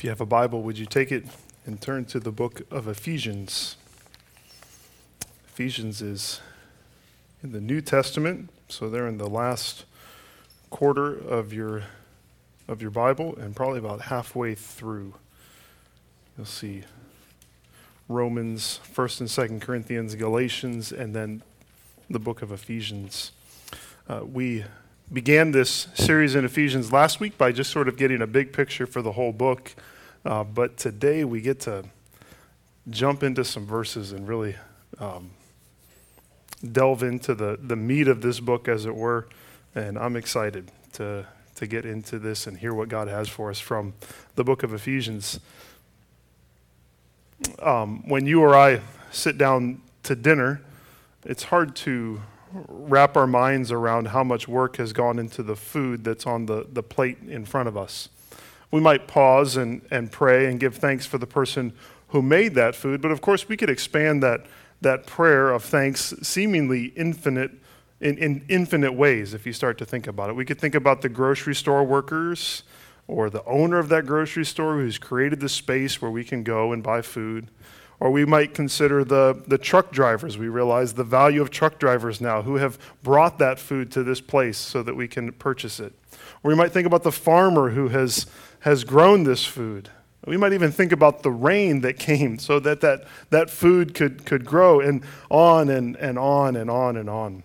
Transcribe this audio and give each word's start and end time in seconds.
If 0.00 0.04
you 0.04 0.08
have 0.08 0.22
a 0.22 0.24
Bible, 0.24 0.62
would 0.62 0.78
you 0.78 0.86
take 0.86 1.12
it 1.12 1.26
and 1.66 1.78
turn 1.78 2.06
to 2.06 2.18
the 2.18 2.32
book 2.32 2.62
of 2.70 2.88
Ephesians? 2.88 3.76
Ephesians 5.46 6.00
is 6.00 6.40
in 7.42 7.52
the 7.52 7.60
New 7.60 7.82
Testament, 7.82 8.48
so 8.66 8.88
they're 8.88 9.06
in 9.06 9.18
the 9.18 9.28
last 9.28 9.84
quarter 10.70 11.12
of 11.12 11.52
your 11.52 11.82
of 12.66 12.80
your 12.80 12.90
Bible 12.90 13.36
and 13.36 13.54
probably 13.54 13.78
about 13.78 14.00
halfway 14.00 14.54
through. 14.54 15.12
You'll 16.34 16.46
see 16.46 16.84
Romans, 18.08 18.80
1st 18.94 19.20
and 19.20 19.28
2nd 19.28 19.60
Corinthians, 19.60 20.14
Galatians, 20.14 20.92
and 20.92 21.14
then 21.14 21.42
the 22.08 22.18
book 22.18 22.40
of 22.40 22.52
Ephesians. 22.52 23.32
Uh, 24.08 24.22
we 24.24 24.64
began 25.12 25.50
this 25.50 25.88
series 25.94 26.36
in 26.36 26.44
Ephesians 26.44 26.92
last 26.92 27.18
week 27.18 27.36
by 27.36 27.50
just 27.50 27.70
sort 27.70 27.88
of 27.88 27.96
getting 27.96 28.22
a 28.22 28.26
big 28.28 28.52
picture 28.52 28.86
for 28.86 29.02
the 29.02 29.12
whole 29.12 29.32
book. 29.32 29.74
Uh, 30.24 30.44
but 30.44 30.76
today 30.76 31.24
we 31.24 31.40
get 31.40 31.58
to 31.58 31.84
jump 32.88 33.24
into 33.24 33.44
some 33.44 33.66
verses 33.66 34.12
and 34.12 34.28
really 34.28 34.54
um, 34.98 35.30
delve 36.70 37.02
into 37.02 37.34
the, 37.34 37.58
the 37.60 37.74
meat 37.74 38.06
of 38.06 38.22
this 38.22 38.38
book, 38.38 38.68
as 38.68 38.86
it 38.86 38.94
were. 38.94 39.26
And 39.74 39.98
I'm 39.98 40.14
excited 40.14 40.70
to, 40.92 41.26
to 41.56 41.66
get 41.66 41.84
into 41.84 42.20
this 42.20 42.46
and 42.46 42.56
hear 42.56 42.72
what 42.72 42.88
God 42.88 43.08
has 43.08 43.28
for 43.28 43.50
us 43.50 43.58
from 43.58 43.94
the 44.36 44.44
book 44.44 44.62
of 44.62 44.72
Ephesians. 44.72 45.40
Um, 47.60 48.08
when 48.08 48.26
you 48.26 48.42
or 48.42 48.54
I 48.54 48.80
sit 49.10 49.38
down 49.38 49.80
to 50.04 50.14
dinner, 50.14 50.60
it's 51.24 51.44
hard 51.44 51.74
to 51.76 52.20
wrap 52.52 53.16
our 53.16 53.26
minds 53.26 53.70
around 53.70 54.08
how 54.08 54.24
much 54.24 54.48
work 54.48 54.76
has 54.76 54.92
gone 54.92 55.18
into 55.18 55.42
the 55.42 55.56
food 55.56 56.04
that's 56.04 56.26
on 56.26 56.46
the, 56.46 56.66
the 56.72 56.82
plate 56.82 57.18
in 57.26 57.44
front 57.44 57.68
of 57.68 57.76
us. 57.76 58.08
We 58.70 58.80
might 58.80 59.06
pause 59.08 59.56
and, 59.56 59.82
and 59.90 60.10
pray 60.10 60.46
and 60.46 60.58
give 60.58 60.76
thanks 60.76 61.06
for 61.06 61.18
the 61.18 61.26
person 61.26 61.72
who 62.08 62.22
made 62.22 62.54
that 62.54 62.74
food, 62.74 63.00
but 63.00 63.10
of 63.10 63.20
course, 63.20 63.48
we 63.48 63.56
could 63.56 63.70
expand 63.70 64.22
that, 64.22 64.46
that 64.80 65.06
prayer 65.06 65.52
of 65.52 65.62
thanks 65.62 66.12
seemingly 66.22 66.86
infinite 66.96 67.52
in, 68.00 68.18
in 68.18 68.44
infinite 68.48 68.92
ways 68.92 69.34
if 69.34 69.46
you 69.46 69.52
start 69.52 69.78
to 69.78 69.84
think 69.84 70.06
about 70.06 70.30
it. 70.30 70.32
We 70.34 70.44
could 70.44 70.58
think 70.58 70.74
about 70.74 71.02
the 71.02 71.08
grocery 71.08 71.54
store 71.54 71.84
workers 71.84 72.64
or 73.06 73.28
the 73.28 73.44
owner 73.44 73.78
of 73.78 73.88
that 73.90 74.06
grocery 74.06 74.44
store 74.44 74.74
who's 74.74 74.98
created 74.98 75.40
the 75.40 75.48
space 75.48 76.00
where 76.00 76.10
we 76.10 76.24
can 76.24 76.42
go 76.42 76.72
and 76.72 76.82
buy 76.82 77.02
food. 77.02 77.48
Or 78.00 78.10
we 78.10 78.24
might 78.24 78.54
consider 78.54 79.04
the, 79.04 79.42
the 79.46 79.58
truck 79.58 79.92
drivers. 79.92 80.38
We 80.38 80.48
realize 80.48 80.94
the 80.94 81.04
value 81.04 81.42
of 81.42 81.50
truck 81.50 81.78
drivers 81.78 82.18
now 82.18 82.42
who 82.42 82.56
have 82.56 82.78
brought 83.02 83.38
that 83.38 83.58
food 83.58 83.92
to 83.92 84.02
this 84.02 84.22
place 84.22 84.56
so 84.56 84.82
that 84.82 84.96
we 84.96 85.06
can 85.06 85.32
purchase 85.32 85.78
it. 85.78 85.92
Or 86.42 86.48
we 86.48 86.54
might 86.54 86.72
think 86.72 86.86
about 86.86 87.02
the 87.02 87.12
farmer 87.12 87.70
who 87.70 87.88
has, 87.88 88.24
has 88.60 88.84
grown 88.84 89.24
this 89.24 89.44
food. 89.44 89.90
We 90.26 90.38
might 90.38 90.54
even 90.54 90.72
think 90.72 90.92
about 90.92 91.22
the 91.22 91.30
rain 91.30 91.82
that 91.82 91.98
came 91.98 92.38
so 92.38 92.58
that 92.60 92.80
that, 92.80 93.04
that 93.28 93.50
food 93.50 93.94
could, 93.94 94.24
could 94.24 94.44
grow, 94.44 94.80
and 94.80 95.02
on 95.30 95.68
and, 95.68 95.96
and 95.96 96.18
on 96.18 96.56
and 96.56 96.70
on 96.70 96.96
and 96.96 97.08
on. 97.08 97.42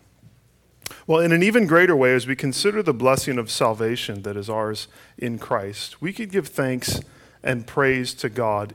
Well, 1.08 1.20
in 1.20 1.32
an 1.32 1.44
even 1.44 1.68
greater 1.68 1.96
way, 1.96 2.14
as 2.14 2.28
we 2.28 2.36
consider 2.36 2.82
the 2.82 2.94
blessing 2.94 3.38
of 3.38 3.52
salvation 3.52 4.22
that 4.22 4.38
is 4.38 4.50
ours 4.50 4.88
in 5.18 5.38
Christ, 5.40 6.02
we 6.02 6.14
could 6.14 6.32
give 6.32 6.48
thanks 6.48 7.02
and 7.44 7.68
praise 7.68 8.14
to 8.16 8.30
God 8.30 8.74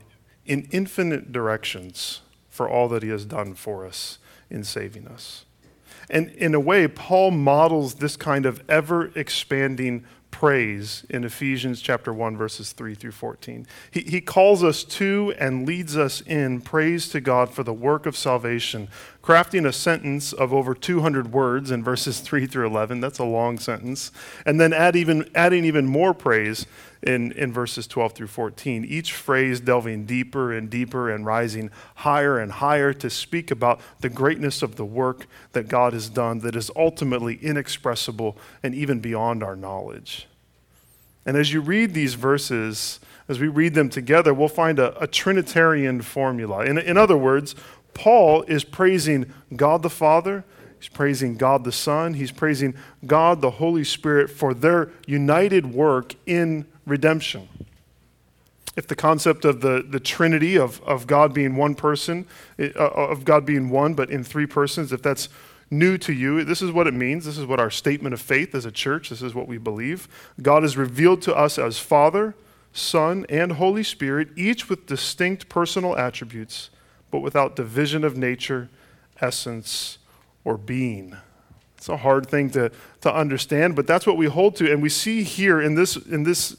in 0.51 0.67
infinite 0.71 1.31
directions 1.31 2.19
for 2.49 2.67
all 2.67 2.89
that 2.89 3.03
He 3.03 3.07
has 3.07 3.23
done 3.23 3.53
for 3.53 3.85
us 3.85 4.17
in 4.49 4.65
saving 4.65 5.07
us. 5.07 5.45
And 6.09 6.27
in 6.31 6.53
a 6.53 6.59
way, 6.59 6.89
Paul 6.89 7.31
models 7.31 7.95
this 7.95 8.17
kind 8.17 8.45
of 8.45 8.61
ever 8.67 9.13
expanding 9.15 10.03
praise 10.29 11.05
in 11.09 11.23
Ephesians 11.23 11.81
chapter 11.81 12.13
1, 12.13 12.35
verses 12.35 12.73
3 12.73 12.95
through 12.95 13.13
14. 13.13 13.65
He, 13.91 14.01
he 14.01 14.19
calls 14.19 14.61
us 14.61 14.83
to 14.83 15.33
and 15.39 15.65
leads 15.65 15.95
us 15.95 16.19
in 16.19 16.59
praise 16.59 17.07
to 17.09 17.21
God 17.21 17.53
for 17.53 17.63
the 17.63 17.71
work 17.71 18.05
of 18.05 18.17
salvation, 18.17 18.89
crafting 19.21 19.67
a 19.67 19.73
sentence 19.73 20.33
of 20.33 20.53
over 20.53 20.73
200 20.73 21.31
words 21.31 21.71
in 21.71 21.83
verses 21.83 22.19
3 22.21 22.45
through 22.47 22.67
11. 22.67 23.01
That's 23.01 23.19
a 23.19 23.23
long 23.23 23.59
sentence. 23.59 24.11
And 24.45 24.59
then 24.59 24.73
add 24.73 24.95
even, 24.95 25.29
adding 25.35 25.65
even 25.65 25.85
more 25.85 26.13
praise 26.13 26.65
in, 27.03 27.31
in 27.33 27.51
verses 27.51 27.87
12 27.87 28.13
through 28.13 28.27
14. 28.27 28.85
Each 28.85 29.13
phrase 29.13 29.59
delving 29.59 30.05
deeper 30.05 30.51
and 30.51 30.69
deeper 30.69 31.09
and 31.09 31.25
rising 31.25 31.69
higher 31.95 32.39
and 32.39 32.51
higher 32.51 32.93
to 32.93 33.09
speak 33.09 33.51
about 33.51 33.81
the 33.99 34.09
greatness 34.09 34.61
of 34.61 34.75
the 34.75 34.85
work 34.85 35.25
that 35.53 35.67
God 35.67 35.93
has 35.93 36.09
done 36.09 36.39
that 36.39 36.55
is 36.55 36.71
ultimately 36.75 37.35
inexpressible 37.41 38.37
and 38.63 38.73
even 38.75 38.99
beyond 38.99 39.43
our 39.43 39.55
knowledge. 39.55 40.27
And 41.25 41.37
as 41.37 41.53
you 41.53 41.61
read 41.61 41.93
these 41.93 42.15
verses, 42.15 42.99
as 43.27 43.39
we 43.39 43.47
read 43.47 43.75
them 43.75 43.89
together, 43.89 44.33
we'll 44.33 44.47
find 44.47 44.79
a, 44.79 45.01
a 45.01 45.07
Trinitarian 45.07 46.01
formula. 46.01 46.65
In, 46.65 46.77
in 46.77 46.97
other 46.97 47.17
words, 47.17 47.55
Paul 47.93 48.43
is 48.43 48.63
praising 48.63 49.31
God 49.55 49.83
the 49.83 49.89
Father, 49.89 50.43
he's 50.79 50.89
praising 50.89 51.37
God 51.37 51.63
the 51.63 51.71
Son, 51.71 52.13
he's 52.13 52.31
praising 52.31 52.73
God 53.05 53.41
the 53.41 53.51
Holy 53.51 53.83
Spirit 53.83 54.29
for 54.29 54.53
their 54.53 54.91
united 55.05 55.73
work 55.73 56.15
in 56.25 56.65
redemption. 56.85 57.47
If 58.77 58.87
the 58.87 58.95
concept 58.95 59.43
of 59.43 59.61
the, 59.61 59.85
the 59.87 59.99
Trinity, 59.99 60.57
of, 60.57 60.81
of 60.83 61.05
God 61.05 61.33
being 61.33 61.55
one 61.57 61.75
person, 61.75 62.25
uh, 62.57 62.71
of 62.73 63.25
God 63.25 63.45
being 63.45 63.69
one 63.69 63.93
but 63.93 64.09
in 64.09 64.23
three 64.23 64.45
persons, 64.45 64.93
if 64.93 65.01
that's 65.01 65.27
new 65.69 65.97
to 65.97 66.13
you, 66.13 66.43
this 66.43 66.61
is 66.61 66.71
what 66.71 66.87
it 66.87 66.93
means. 66.93 67.25
This 67.25 67.37
is 67.37 67.45
what 67.45 67.59
our 67.59 67.69
statement 67.69 68.13
of 68.13 68.21
faith 68.21 68.55
as 68.55 68.65
a 68.65 68.71
church, 68.71 69.09
this 69.09 69.21
is 69.21 69.33
what 69.33 69.47
we 69.47 69.57
believe. 69.57 70.07
God 70.41 70.63
is 70.63 70.77
revealed 70.77 71.21
to 71.23 71.35
us 71.35 71.57
as 71.57 71.79
Father, 71.79 72.35
Son, 72.73 73.25
and 73.29 73.53
Holy 73.53 73.83
Spirit, 73.83 74.29
each 74.37 74.69
with 74.69 74.85
distinct 74.85 75.49
personal 75.49 75.97
attributes, 75.97 76.69
but 77.11 77.19
without 77.19 77.55
division 77.55 78.03
of 78.03 78.17
nature, 78.17 78.69
essence, 79.19 79.97
or 80.43 80.57
being. 80.57 81.15
It's 81.77 81.89
a 81.89 81.97
hard 81.97 82.27
thing 82.27 82.49
to, 82.51 82.71
to 83.01 83.13
understand, 83.13 83.75
but 83.75 83.87
that's 83.87 84.07
what 84.07 84.17
we 84.17 84.27
hold 84.27 84.55
to. 84.57 84.71
And 84.71 84.81
we 84.81 84.89
see 84.89 85.23
here 85.23 85.61
in 85.61 85.75
this, 85.75 85.95
in 85.95 86.23
this 86.23 86.55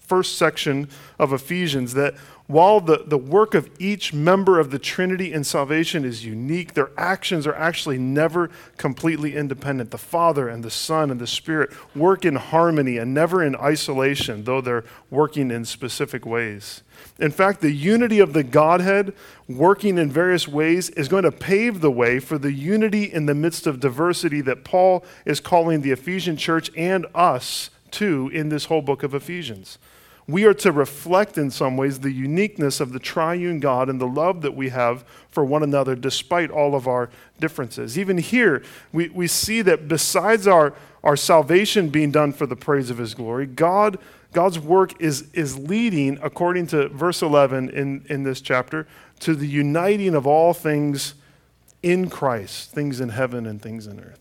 first 0.00 0.38
section 0.38 0.88
of 1.18 1.32
Ephesians 1.32 1.94
that 1.94 2.14
while 2.48 2.80
the, 2.80 3.04
the 3.06 3.18
work 3.18 3.54
of 3.54 3.70
each 3.78 4.14
member 4.14 4.58
of 4.58 4.70
the 4.70 4.78
Trinity 4.78 5.34
in 5.34 5.44
salvation 5.44 6.02
is 6.02 6.24
unique, 6.24 6.72
their 6.72 6.90
actions 6.96 7.46
are 7.46 7.54
actually 7.54 7.98
never 7.98 8.50
completely 8.78 9.36
independent. 9.36 9.90
The 9.90 9.98
Father 9.98 10.48
and 10.48 10.64
the 10.64 10.70
Son 10.70 11.10
and 11.10 11.20
the 11.20 11.26
Spirit 11.26 11.70
work 11.94 12.24
in 12.24 12.36
harmony 12.36 12.96
and 12.96 13.12
never 13.12 13.44
in 13.44 13.54
isolation, 13.54 14.44
though 14.44 14.62
they're 14.62 14.86
working 15.10 15.50
in 15.50 15.66
specific 15.66 16.24
ways. 16.24 16.82
In 17.18 17.30
fact, 17.30 17.60
the 17.60 17.70
unity 17.70 18.18
of 18.18 18.32
the 18.32 18.42
Godhead 18.42 19.12
working 19.46 19.98
in 19.98 20.10
various 20.10 20.48
ways 20.48 20.88
is 20.90 21.06
going 21.06 21.24
to 21.24 21.32
pave 21.32 21.82
the 21.82 21.90
way 21.90 22.18
for 22.18 22.38
the 22.38 22.52
unity 22.52 23.04
in 23.04 23.26
the 23.26 23.34
midst 23.34 23.66
of 23.66 23.78
diversity 23.78 24.40
that 24.40 24.64
Paul 24.64 25.04
is 25.26 25.38
calling 25.38 25.82
the 25.82 25.90
Ephesian 25.90 26.38
church 26.38 26.70
and 26.74 27.04
us 27.14 27.68
to 27.90 28.30
in 28.32 28.48
this 28.48 28.64
whole 28.66 28.82
book 28.82 29.02
of 29.02 29.12
Ephesians 29.12 29.76
we 30.28 30.44
are 30.44 30.54
to 30.54 30.70
reflect 30.70 31.38
in 31.38 31.50
some 31.50 31.78
ways 31.78 32.00
the 32.00 32.12
uniqueness 32.12 32.80
of 32.80 32.92
the 32.92 32.98
triune 32.98 33.60
God 33.60 33.88
and 33.88 33.98
the 33.98 34.06
love 34.06 34.42
that 34.42 34.54
we 34.54 34.68
have 34.68 35.02
for 35.30 35.42
one 35.42 35.62
another 35.62 35.94
despite 35.94 36.50
all 36.50 36.74
of 36.74 36.86
our 36.86 37.08
differences. 37.40 37.98
Even 37.98 38.18
here, 38.18 38.62
we, 38.92 39.08
we 39.08 39.26
see 39.26 39.62
that 39.62 39.88
besides 39.88 40.46
our, 40.46 40.74
our 41.02 41.16
salvation 41.16 41.88
being 41.88 42.10
done 42.10 42.34
for 42.34 42.44
the 42.44 42.56
praise 42.56 42.90
of 42.90 42.98
his 42.98 43.14
glory, 43.14 43.46
God, 43.46 43.98
God's 44.32 44.58
work 44.58 45.00
is, 45.00 45.30
is 45.32 45.58
leading, 45.58 46.18
according 46.22 46.66
to 46.68 46.88
verse 46.90 47.22
11 47.22 47.70
in, 47.70 48.04
in 48.10 48.22
this 48.22 48.42
chapter, 48.42 48.86
to 49.20 49.34
the 49.34 49.48
uniting 49.48 50.14
of 50.14 50.26
all 50.26 50.52
things 50.52 51.14
in 51.82 52.10
Christ, 52.10 52.70
things 52.72 53.00
in 53.00 53.08
heaven 53.08 53.46
and 53.46 53.62
things 53.62 53.86
in 53.86 53.98
earth. 53.98 54.20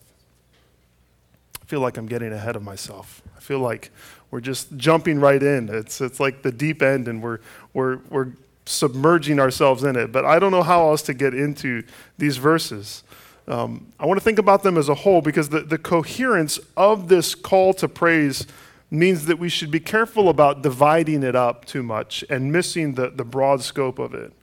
I 1.62 1.66
feel 1.66 1.81
like 1.81 1.97
I'm 1.97 2.06
getting 2.06 2.31
ahead 2.31 2.56
of 2.56 2.63
myself. 2.63 3.22
I 3.35 3.41
feel 3.41 3.59
like 3.59 3.91
we're 4.32 4.42
just 4.42 4.76
jumping 4.78 5.20
right 5.20 5.42
in. 5.42 5.70
It's, 5.70 6.02
it's 6.02 6.20
like 6.20 6.42
the 6.42 6.52
deep 6.52 6.82
end, 6.82 7.08
and 7.08 7.22
we're, 7.22 7.40
we're, 7.74 8.00
we're 8.10 8.34
submerging 8.66 9.40
ourselves 9.40 9.84
in 9.84 9.96
it. 9.96 10.12
But 10.12 10.25
I 10.25 10.40
don't 10.40 10.51
know 10.51 10.63
how 10.63 10.90
else 10.90 11.01
to 11.04 11.13
get 11.13 11.34
into 11.34 11.84
these 12.18 12.38
verses. 12.38 13.04
Um, 13.48 13.94
I 14.00 14.06
want 14.06 14.19
to 14.19 14.24
think 14.24 14.40
about 14.40 14.63
them 14.63 14.78
as 14.78 14.90
a 14.90 14.96
whole 14.96 15.22
because 15.22 15.50
the, 15.50 15.62
the 15.62 15.78
coherence 15.78 16.60
of 16.75 17.07
this 17.07 17.34
call 17.34 17.74
to 17.75 17.88
praise 17.88 18.46
means 18.92 19.25
that 19.25 19.40
we 19.40 19.50
should 19.50 19.72
be 19.72 19.80
careful 19.80 20.30
about 20.30 20.62
dividing 20.62 21.24
it 21.24 21.36
up 21.36 21.66
too 21.66 21.84
much 21.84 22.24
and 22.30 22.51
missing 22.51 22.94
the, 22.94 23.10
the 23.10 23.24
broad 23.24 23.62
scope 23.62 24.00
of 24.00 24.13
it. 24.13 24.34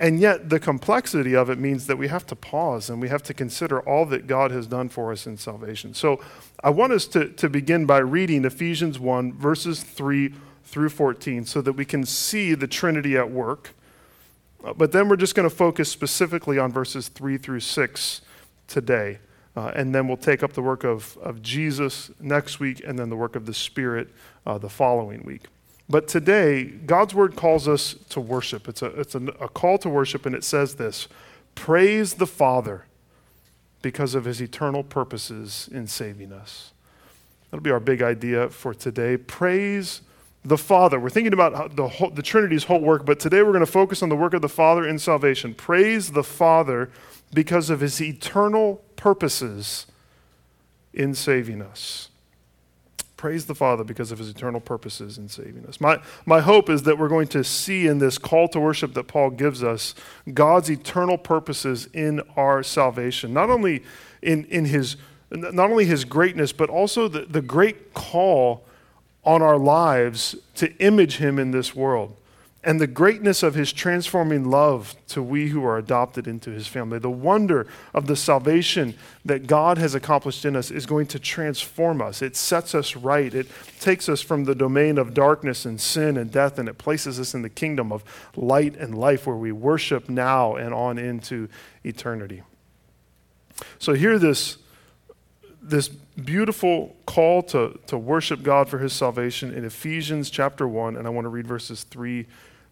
And 0.00 0.20
yet, 0.20 0.48
the 0.48 0.60
complexity 0.60 1.34
of 1.34 1.50
it 1.50 1.58
means 1.58 1.88
that 1.88 1.98
we 1.98 2.06
have 2.06 2.24
to 2.26 2.36
pause 2.36 2.88
and 2.88 3.00
we 3.00 3.08
have 3.08 3.22
to 3.24 3.34
consider 3.34 3.80
all 3.80 4.06
that 4.06 4.28
God 4.28 4.52
has 4.52 4.68
done 4.68 4.88
for 4.88 5.10
us 5.10 5.26
in 5.26 5.36
salvation. 5.36 5.92
So, 5.92 6.20
I 6.62 6.70
want 6.70 6.92
us 6.92 7.06
to, 7.08 7.28
to 7.30 7.48
begin 7.48 7.84
by 7.84 7.98
reading 7.98 8.44
Ephesians 8.44 8.98
1, 9.00 9.32
verses 9.32 9.82
3 9.82 10.32
through 10.64 10.90
14, 10.90 11.44
so 11.46 11.60
that 11.62 11.72
we 11.72 11.84
can 11.84 12.06
see 12.06 12.54
the 12.54 12.68
Trinity 12.68 13.16
at 13.16 13.30
work. 13.30 13.74
Uh, 14.64 14.72
but 14.72 14.92
then 14.92 15.08
we're 15.08 15.16
just 15.16 15.34
going 15.34 15.48
to 15.48 15.54
focus 15.54 15.90
specifically 15.90 16.58
on 16.58 16.70
verses 16.70 17.08
3 17.08 17.36
through 17.36 17.60
6 17.60 18.20
today. 18.68 19.18
Uh, 19.56 19.72
and 19.74 19.92
then 19.92 20.06
we'll 20.06 20.16
take 20.16 20.44
up 20.44 20.52
the 20.52 20.62
work 20.62 20.84
of, 20.84 21.18
of 21.18 21.42
Jesus 21.42 22.12
next 22.20 22.60
week 22.60 22.80
and 22.86 22.96
then 22.96 23.10
the 23.10 23.16
work 23.16 23.34
of 23.34 23.46
the 23.46 23.54
Spirit 23.54 24.08
uh, 24.46 24.58
the 24.58 24.68
following 24.68 25.24
week. 25.24 25.46
But 25.90 26.06
today, 26.06 26.64
God's 26.64 27.14
word 27.14 27.34
calls 27.34 27.66
us 27.66 27.94
to 28.10 28.20
worship. 28.20 28.68
It's, 28.68 28.82
a, 28.82 28.86
it's 29.00 29.14
a, 29.14 29.22
a 29.40 29.48
call 29.48 29.78
to 29.78 29.88
worship, 29.88 30.26
and 30.26 30.34
it 30.34 30.44
says 30.44 30.74
this 30.74 31.08
Praise 31.54 32.14
the 32.14 32.26
Father 32.26 32.84
because 33.80 34.14
of 34.14 34.24
his 34.24 34.42
eternal 34.42 34.82
purposes 34.82 35.68
in 35.72 35.86
saving 35.86 36.32
us. 36.32 36.72
That'll 37.50 37.62
be 37.62 37.70
our 37.70 37.80
big 37.80 38.02
idea 38.02 38.50
for 38.50 38.74
today. 38.74 39.16
Praise 39.16 40.02
the 40.44 40.58
Father. 40.58 41.00
We're 41.00 41.10
thinking 41.10 41.32
about 41.32 41.76
the, 41.76 41.88
whole, 41.88 42.10
the 42.10 42.22
Trinity's 42.22 42.64
whole 42.64 42.80
work, 42.80 43.06
but 43.06 43.18
today 43.18 43.42
we're 43.42 43.52
going 43.52 43.60
to 43.60 43.66
focus 43.66 44.02
on 44.02 44.08
the 44.08 44.16
work 44.16 44.34
of 44.34 44.42
the 44.42 44.48
Father 44.48 44.86
in 44.86 44.98
salvation. 44.98 45.54
Praise 45.54 46.12
the 46.12 46.24
Father 46.24 46.90
because 47.32 47.70
of 47.70 47.80
his 47.80 48.00
eternal 48.00 48.82
purposes 48.96 49.86
in 50.92 51.14
saving 51.14 51.62
us. 51.62 52.07
Praise 53.18 53.46
the 53.46 53.54
Father 53.54 53.82
because 53.82 54.12
of 54.12 54.18
his 54.18 54.28
eternal 54.28 54.60
purposes 54.60 55.18
in 55.18 55.28
saving 55.28 55.66
us. 55.66 55.80
My, 55.80 56.00
my 56.24 56.40
hope 56.40 56.70
is 56.70 56.84
that 56.84 56.98
we're 56.98 57.08
going 57.08 57.26
to 57.28 57.42
see 57.42 57.88
in 57.88 57.98
this 57.98 58.16
call 58.16 58.46
to 58.50 58.60
worship 58.60 58.94
that 58.94 59.08
Paul 59.08 59.30
gives 59.30 59.60
us 59.60 59.96
God's 60.32 60.70
eternal 60.70 61.18
purposes 61.18 61.88
in 61.92 62.22
our 62.36 62.62
salvation. 62.62 63.34
Not 63.34 63.50
only 63.50 63.82
in, 64.22 64.44
in 64.44 64.66
his 64.66 64.96
not 65.30 65.68
only 65.68 65.84
his 65.84 66.04
greatness, 66.04 66.52
but 66.52 66.70
also 66.70 67.08
the, 67.08 67.22
the 67.22 67.42
great 67.42 67.92
call 67.92 68.64
on 69.24 69.42
our 69.42 69.58
lives 69.58 70.36
to 70.54 70.72
image 70.76 71.16
him 71.16 71.40
in 71.40 71.50
this 71.50 71.74
world 71.74 72.16
and 72.64 72.80
the 72.80 72.88
greatness 72.88 73.44
of 73.44 73.54
his 73.54 73.72
transforming 73.72 74.50
love 74.50 74.96
to 75.06 75.22
we 75.22 75.48
who 75.48 75.64
are 75.64 75.78
adopted 75.78 76.26
into 76.26 76.50
his 76.50 76.66
family. 76.66 76.98
The 76.98 77.08
wonder 77.08 77.68
of 77.94 78.08
the 78.08 78.16
salvation 78.16 78.94
that 79.24 79.46
God 79.46 79.78
has 79.78 79.94
accomplished 79.94 80.44
in 80.44 80.56
us 80.56 80.72
is 80.72 80.84
going 80.84 81.06
to 81.08 81.20
transform 81.20 82.02
us. 82.02 82.20
It 82.20 82.34
sets 82.34 82.74
us 82.74 82.96
right. 82.96 83.32
It 83.32 83.46
takes 83.78 84.08
us 84.08 84.20
from 84.20 84.44
the 84.44 84.56
domain 84.56 84.98
of 84.98 85.14
darkness 85.14 85.64
and 85.64 85.80
sin 85.80 86.16
and 86.16 86.32
death, 86.32 86.58
and 86.58 86.68
it 86.68 86.78
places 86.78 87.20
us 87.20 87.32
in 87.32 87.42
the 87.42 87.48
kingdom 87.48 87.92
of 87.92 88.02
light 88.34 88.76
and 88.76 88.98
life 88.98 89.26
where 89.26 89.36
we 89.36 89.52
worship 89.52 90.08
now 90.08 90.56
and 90.56 90.74
on 90.74 90.98
into 90.98 91.48
eternity. 91.84 92.42
So, 93.78 93.94
hear 93.94 94.18
this, 94.18 94.58
this 95.62 95.86
beautiful 95.88 96.96
call 97.06 97.42
to, 97.44 97.78
to 97.86 97.96
worship 97.96 98.42
God 98.42 98.68
for 98.68 98.78
his 98.78 98.92
salvation 98.92 99.54
in 99.54 99.64
Ephesians 99.64 100.28
chapter 100.28 100.66
1, 100.66 100.96
and 100.96 101.06
I 101.06 101.10
want 101.10 101.24
to 101.24 101.30
read 101.30 101.46
verses 101.46 101.84
3 101.84 102.26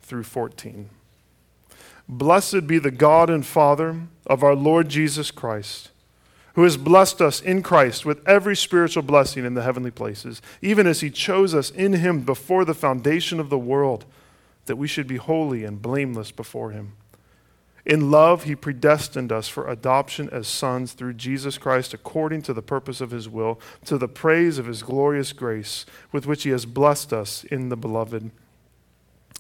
through 0.07 0.23
14. 0.23 0.89
Blessed 2.09 2.67
be 2.67 2.79
the 2.79 2.93
God 2.93 3.29
and 3.29 3.45
Father 3.45 4.03
of 4.27 4.45
our 4.45 4.55
Lord 4.55 4.89
Jesus 4.89 5.33
Christ, 5.33 5.91
who 6.55 6.63
has 6.63 6.77
blessed 6.77 7.21
us 7.21 7.41
in 7.41 7.63
Christ 7.63 8.07
with 8.07 8.27
every 8.27 8.55
spiritual 8.55 9.03
blessing 9.03 9.45
in 9.45 9.55
the 9.55 9.63
heavenly 9.63 9.91
places, 9.91 10.41
even 10.63 10.87
as 10.87 11.01
he 11.01 11.11
chose 11.11 11.55
us 11.55 11.71
in 11.71 11.95
him 11.95 12.21
before 12.21 12.65
the 12.65 12.75
foundation 12.75 13.41
of 13.41 13.51
the 13.51 13.59
world, 13.59 14.05
that 14.67 14.77
we 14.77 14.87
should 14.87 15.09
be 15.09 15.17
holy 15.17 15.65
and 15.65 15.83
blameless 15.83 16.31
before 16.31 16.71
him. 16.71 16.93
In 17.85 18.11
love, 18.11 18.45
he 18.45 18.57
predestined 18.57 19.31
us 19.31 19.49
for 19.49 19.69
adoption 19.69 20.29
as 20.31 20.49
sons 20.49 20.93
through 20.93 21.15
Jesus 21.15 21.57
Christ 21.59 21.95
according 21.95 22.43
to 22.43 22.53
the 22.53 22.63
purpose 22.63 23.01
of 23.01 23.13
his 23.13 23.29
will, 23.29 23.61
to 23.85 23.99
the 23.99 24.09
praise 24.09 24.59
of 24.59 24.67
his 24.67 24.83
glorious 24.83 25.33
grace, 25.33 25.87
with 26.11 26.27
which 26.27 26.45
he 26.45 26.51
has 26.51 26.67
blessed 26.67 27.13
us 27.13 27.45
in 27.45 27.69
the 27.69 27.77
beloved. 27.77 28.31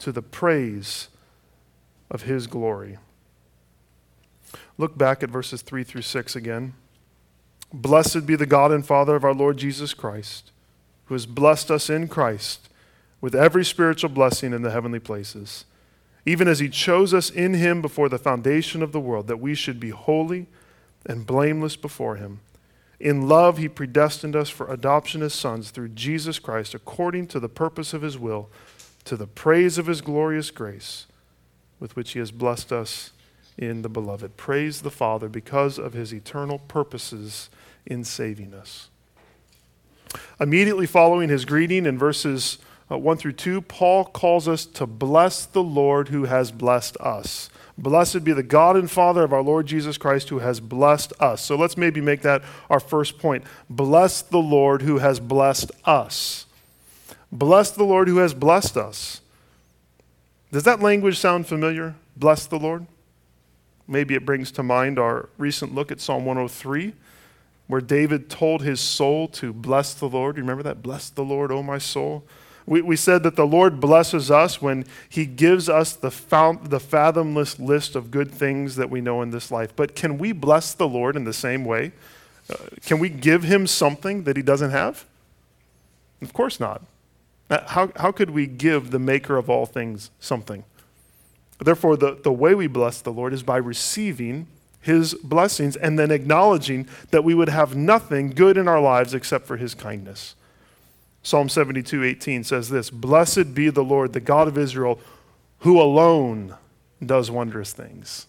to 0.00 0.12
the 0.12 0.22
praise 0.22 1.08
of 2.10 2.22
his 2.22 2.46
glory. 2.46 2.98
Look 4.76 4.98
back 4.98 5.22
at 5.22 5.30
verses 5.30 5.62
3 5.62 5.84
through 5.84 6.02
6 6.02 6.34
again. 6.34 6.74
Blessed 7.72 8.26
be 8.26 8.34
the 8.34 8.46
God 8.46 8.72
and 8.72 8.84
Father 8.84 9.14
of 9.14 9.24
our 9.24 9.34
Lord 9.34 9.56
Jesus 9.58 9.94
Christ, 9.94 10.50
who 11.04 11.14
has 11.14 11.26
blessed 11.26 11.70
us 11.70 11.88
in 11.88 12.08
Christ 12.08 12.68
with 13.20 13.34
every 13.34 13.64
spiritual 13.64 14.10
blessing 14.10 14.52
in 14.52 14.62
the 14.62 14.70
heavenly 14.70 14.98
places, 14.98 15.66
even 16.26 16.48
as 16.48 16.58
he 16.58 16.68
chose 16.68 17.14
us 17.14 17.30
in 17.30 17.54
him 17.54 17.80
before 17.82 18.08
the 18.08 18.18
foundation 18.18 18.82
of 18.82 18.92
the 18.92 19.00
world, 19.00 19.26
that 19.28 19.36
we 19.36 19.54
should 19.54 19.78
be 19.78 19.90
holy 19.90 20.46
and 21.06 21.26
blameless 21.26 21.76
before 21.76 22.16
him. 22.16 22.40
In 22.98 23.28
love, 23.28 23.58
he 23.58 23.68
predestined 23.68 24.34
us 24.34 24.50
for 24.50 24.70
adoption 24.70 25.22
as 25.22 25.32
sons 25.32 25.70
through 25.70 25.90
Jesus 25.90 26.38
Christ, 26.38 26.74
according 26.74 27.28
to 27.28 27.40
the 27.40 27.48
purpose 27.48 27.94
of 27.94 28.02
his 28.02 28.18
will, 28.18 28.50
to 29.04 29.16
the 29.16 29.26
praise 29.26 29.78
of 29.78 29.86
his 29.86 30.00
glorious 30.00 30.50
grace, 30.50 31.06
with 31.78 31.96
which 31.96 32.12
he 32.12 32.18
has 32.18 32.30
blessed 32.30 32.72
us 32.72 33.12
in 33.56 33.82
the 33.82 33.88
beloved. 33.88 34.36
Praise 34.36 34.82
the 34.82 34.90
Father 34.90 35.28
because 35.28 35.78
of 35.78 35.92
his 35.92 36.12
eternal 36.12 36.58
purposes 36.58 37.50
in 37.86 38.04
saving 38.04 38.54
us. 38.54 38.88
Immediately 40.40 40.86
following 40.86 41.28
his 41.28 41.44
greeting 41.44 41.86
in 41.86 41.98
verses 41.98 42.58
uh, 42.90 42.98
1 42.98 43.18
through 43.18 43.32
2, 43.32 43.60
Paul 43.62 44.04
calls 44.04 44.48
us 44.48 44.66
to 44.66 44.86
bless 44.86 45.46
the 45.46 45.62
Lord 45.62 46.08
who 46.08 46.24
has 46.24 46.50
blessed 46.50 46.96
us. 46.98 47.48
Blessed 47.78 48.24
be 48.24 48.32
the 48.32 48.42
God 48.42 48.76
and 48.76 48.90
Father 48.90 49.22
of 49.22 49.32
our 49.32 49.42
Lord 49.42 49.66
Jesus 49.66 49.96
Christ 49.96 50.28
who 50.28 50.40
has 50.40 50.60
blessed 50.60 51.12
us. 51.20 51.42
So 51.42 51.56
let's 51.56 51.76
maybe 51.76 52.00
make 52.00 52.22
that 52.22 52.42
our 52.68 52.80
first 52.80 53.18
point. 53.18 53.44
Bless 53.70 54.22
the 54.22 54.38
Lord 54.38 54.82
who 54.82 54.98
has 54.98 55.20
blessed 55.20 55.70
us. 55.84 56.46
Bless 57.32 57.70
the 57.70 57.84
Lord 57.84 58.08
who 58.08 58.18
has 58.18 58.34
blessed 58.34 58.76
us. 58.76 59.20
Does 60.52 60.64
that 60.64 60.80
language 60.80 61.18
sound 61.18 61.46
familiar? 61.46 61.94
Bless 62.16 62.46
the 62.46 62.58
Lord? 62.58 62.86
Maybe 63.86 64.14
it 64.14 64.24
brings 64.24 64.50
to 64.52 64.62
mind 64.62 64.98
our 64.98 65.28
recent 65.38 65.74
look 65.74 65.92
at 65.92 66.00
Psalm 66.00 66.24
103, 66.24 66.92
where 67.66 67.80
David 67.80 68.28
told 68.28 68.62
his 68.62 68.80
soul 68.80 69.28
to 69.28 69.52
bless 69.52 69.94
the 69.94 70.08
Lord. 70.08 70.36
You 70.36 70.42
remember 70.42 70.62
that? 70.64 70.82
Bless 70.82 71.10
the 71.10 71.22
Lord, 71.22 71.52
O 71.52 71.62
my 71.62 71.78
soul. 71.78 72.24
We, 72.66 72.82
we 72.82 72.96
said 72.96 73.22
that 73.24 73.36
the 73.36 73.46
Lord 73.46 73.80
blesses 73.80 74.30
us 74.30 74.62
when 74.62 74.84
He 75.08 75.26
gives 75.26 75.68
us 75.68 75.92
the, 75.94 76.10
found, 76.10 76.66
the 76.70 76.78
fathomless 76.78 77.58
list 77.58 77.96
of 77.96 78.10
good 78.10 78.30
things 78.30 78.76
that 78.76 78.90
we 78.90 79.00
know 79.00 79.22
in 79.22 79.30
this 79.30 79.50
life. 79.50 79.74
But 79.74 79.96
can 79.96 80.18
we 80.18 80.32
bless 80.32 80.72
the 80.72 80.86
Lord 80.86 81.16
in 81.16 81.24
the 81.24 81.32
same 81.32 81.64
way? 81.64 81.92
Uh, 82.48 82.56
can 82.84 82.98
we 82.98 83.08
give 83.08 83.42
Him 83.42 83.66
something 83.66 84.24
that 84.24 84.36
He 84.36 84.42
doesn't 84.42 84.70
have? 84.70 85.04
Of 86.22 86.32
course 86.32 86.60
not. 86.60 86.82
How, 87.50 87.90
how 87.96 88.12
could 88.12 88.30
we 88.30 88.46
give 88.46 88.90
the 88.90 88.98
Maker 88.98 89.36
of 89.36 89.50
all 89.50 89.66
things 89.66 90.10
something? 90.20 90.64
Therefore, 91.58 91.96
the, 91.96 92.14
the 92.22 92.32
way 92.32 92.54
we 92.54 92.68
bless 92.68 93.00
the 93.00 93.12
Lord 93.12 93.32
is 93.32 93.42
by 93.42 93.56
receiving 93.56 94.46
His 94.80 95.14
blessings 95.14 95.76
and 95.76 95.98
then 95.98 96.10
acknowledging 96.10 96.88
that 97.10 97.24
we 97.24 97.34
would 97.34 97.48
have 97.48 97.74
nothing 97.74 98.30
good 98.30 98.56
in 98.56 98.68
our 98.68 98.80
lives 98.80 99.14
except 99.14 99.46
for 99.46 99.56
His 99.56 99.74
kindness. 99.74 100.36
Psalm 101.22 101.48
72 101.48 102.02
18 102.02 102.44
says 102.44 102.70
this 102.70 102.88
Blessed 102.88 103.52
be 103.52 103.68
the 103.68 103.84
Lord, 103.84 104.12
the 104.12 104.20
God 104.20 104.48
of 104.48 104.56
Israel, 104.56 105.00
who 105.58 105.80
alone 105.80 106.54
does 107.04 107.30
wondrous 107.30 107.72
things. 107.72 108.26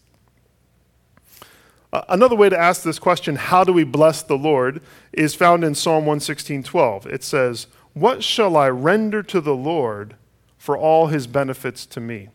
Another 1.93 2.35
way 2.35 2.47
to 2.47 2.57
ask 2.57 2.83
this 2.83 2.99
question, 2.99 3.35
how 3.35 3.65
do 3.65 3.73
we 3.73 3.83
bless 3.83 4.23
the 4.23 4.37
Lord, 4.37 4.81
is 5.11 5.35
found 5.35 5.63
in 5.63 5.75
Psalm 5.75 6.05
116 6.05 6.63
12. 6.63 7.05
It 7.07 7.23
says, 7.23 7.67
What 7.93 8.23
shall 8.23 8.55
I 8.55 8.69
render 8.69 9.21
to 9.23 9.41
the 9.41 9.55
Lord 9.55 10.15
for 10.57 10.77
all 10.77 11.07
his 11.07 11.27
benefits 11.27 11.85
to 11.87 11.99
me? 11.99 12.29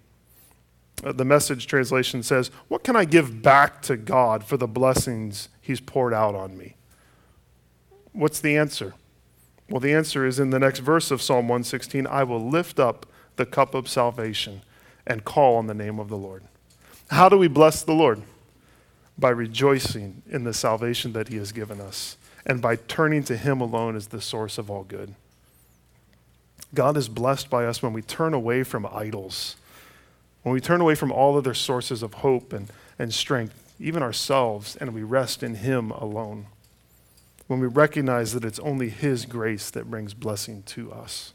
Uh, 1.05 1.13
the 1.13 1.25
message 1.25 1.67
translation 1.67 2.23
says, 2.23 2.51
What 2.69 2.85
can 2.85 2.97
I 2.97 3.05
give 3.05 3.43
back 3.43 3.83
to 3.83 3.97
God 3.97 4.45
for 4.45 4.57
the 4.57 4.67
blessings 4.67 5.49
he's 5.61 5.81
poured 5.81 6.15
out 6.15 6.35
on 6.35 6.57
me? 6.57 6.77
What's 8.13 8.41
the 8.41 8.57
answer? 8.57 8.95
Well, 9.69 9.81
the 9.81 9.93
answer 9.93 10.27
is 10.27 10.39
in 10.39 10.51
the 10.51 10.59
next 10.59 10.79
verse 10.79 11.11
of 11.11 11.21
Psalm 11.21 11.49
116 11.49 12.07
I 12.07 12.23
will 12.25 12.49
lift 12.49 12.79
up 12.79 13.07
the 13.37 13.47
cup 13.47 13.75
of 13.75 13.89
salvation 13.89 14.63
and 15.07 15.25
call 15.25 15.57
on 15.57 15.67
the 15.67 15.75
name 15.75 15.99
of 15.99 16.09
the 16.09 16.17
Lord. 16.17 16.45
How 17.11 17.29
do 17.29 17.37
we 17.37 17.49
bless 17.49 17.83
the 17.83 17.93
Lord? 17.93 18.23
by 19.19 19.31
rejoicing 19.31 20.23
in 20.29 20.45
the 20.45 20.53
salvation 20.53 21.13
that 21.13 21.29
he 21.29 21.37
has 21.37 21.53
given 21.53 21.81
us 21.81 22.17
and 22.45 22.61
by 22.61 22.77
turning 22.77 23.23
to 23.25 23.37
him 23.37 23.61
alone 23.61 23.97
as 23.97 24.09
the 24.09 24.21
source 24.21 24.59
of 24.59 24.71
all 24.71 24.85
good. 24.85 25.15
God 26.75 26.97
is 26.97 27.09
blessed 27.09 27.49
by 27.49 27.65
us 27.65 27.83
when 27.83 27.93
we 27.93 28.03
turn 28.03 28.35
away 28.35 28.63
from 28.63 28.87
idols, 28.87 29.57
when 30.43 30.53
we 30.53 30.61
turn 30.61 30.81
away 30.81 30.95
from 30.95 31.13
all 31.13 31.37
other 31.37 31.55
sources 31.55 32.03
of 32.03 32.15
hope 32.15 32.53
and, 32.53 32.69
and 32.99 33.13
strength, 33.13 33.75
even 33.79 34.03
ourselves, 34.03 34.77
and 34.77 34.95
we 34.95 35.03
rest 35.03 35.43
in 35.43 35.57
him 35.57 35.91
alone. 35.91 36.47
When 37.47 37.61
we 37.61 37.67
recognize 37.67 38.33
that 38.33 38.45
it's 38.45 38.59
only 38.59 38.89
his 38.89 39.25
grace 39.27 39.71
that 39.71 39.91
brings 39.91 40.15
blessing 40.15 40.63
to 40.65 40.93
us. 40.93 41.33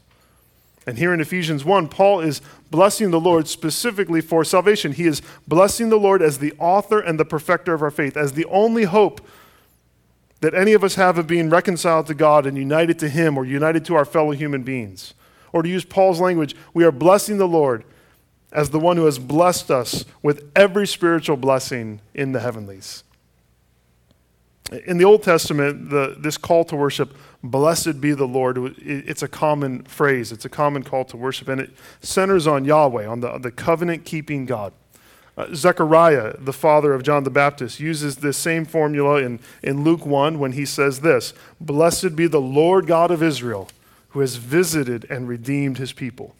And 0.86 0.98
here 0.98 1.14
in 1.14 1.20
Ephesians 1.20 1.64
1, 1.64 1.88
Paul 1.88 2.20
is 2.20 2.40
blessing 2.70 3.12
the 3.12 3.20
Lord 3.20 3.46
specifically 3.46 4.20
for 4.20 4.44
salvation. 4.44 4.92
He 4.92 5.06
is 5.06 5.22
blessing 5.46 5.90
the 5.90 5.98
Lord 5.98 6.20
as 6.20 6.38
the 6.38 6.52
author 6.58 6.98
and 6.98 7.20
the 7.20 7.24
perfecter 7.24 7.72
of 7.72 7.82
our 7.82 7.90
faith, 7.90 8.16
as 8.16 8.32
the 8.32 8.44
only 8.46 8.84
hope 8.84 9.20
that 10.40 10.54
any 10.54 10.72
of 10.72 10.82
us 10.82 10.96
have 10.96 11.18
of 11.18 11.28
being 11.28 11.48
reconciled 11.48 12.08
to 12.08 12.14
God 12.14 12.46
and 12.46 12.58
united 12.58 12.98
to 12.98 13.08
Him 13.08 13.38
or 13.38 13.44
united 13.44 13.84
to 13.84 13.94
our 13.94 14.04
fellow 14.04 14.32
human 14.32 14.64
beings. 14.64 15.14
Or 15.52 15.62
to 15.62 15.68
use 15.68 15.84
Paul's 15.84 16.20
language, 16.20 16.56
we 16.72 16.84
are 16.84 16.92
blessing 16.92 17.38
the 17.38 17.48
Lord 17.48 17.84
as 18.52 18.70
the 18.70 18.78
one 18.78 18.96
who 18.96 19.06
has 19.06 19.18
blessed 19.18 19.70
us 19.70 20.04
with 20.22 20.50
every 20.54 20.86
spiritual 20.86 21.36
blessing 21.36 22.00
in 22.14 22.32
the 22.32 22.40
heavenlies. 22.40 23.04
In 24.86 24.96
the 24.98 25.04
Old 25.04 25.22
Testament, 25.22 25.90
the, 25.90 26.16
this 26.18 26.38
call 26.38 26.64
to 26.66 26.76
worship 26.76 27.14
Blessed 27.42 28.00
be 28.00 28.12
the 28.12 28.26
Lord. 28.26 28.76
It's 28.78 29.22
a 29.22 29.28
common 29.28 29.82
phrase, 29.82 30.30
it's 30.30 30.44
a 30.44 30.48
common 30.48 30.84
call 30.84 31.04
to 31.06 31.16
worship, 31.16 31.48
and 31.48 31.60
it 31.60 31.70
centers 32.00 32.46
on 32.46 32.64
Yahweh, 32.64 33.04
on 33.04 33.20
the, 33.20 33.36
the 33.38 33.50
covenant 33.50 34.04
keeping 34.04 34.46
God. 34.46 34.72
Uh, 35.36 35.46
Zechariah, 35.54 36.36
the 36.38 36.52
father 36.52 36.92
of 36.92 37.02
John 37.02 37.24
the 37.24 37.30
Baptist, 37.30 37.80
uses 37.80 38.16
this 38.16 38.36
same 38.36 38.64
formula 38.64 39.16
in, 39.22 39.40
in 39.62 39.82
Luke 39.82 40.06
1 40.06 40.38
when 40.38 40.52
he 40.52 40.64
says 40.64 41.00
this 41.00 41.34
Blessed 41.60 42.14
be 42.14 42.26
the 42.28 42.40
Lord 42.40 42.86
God 42.86 43.10
of 43.10 43.22
Israel, 43.22 43.68
who 44.12 44.20
has 44.20 44.36
visited 44.36 45.06
and 45.10 45.28
redeemed 45.28 45.78
his 45.78 45.92
people. 45.92 46.34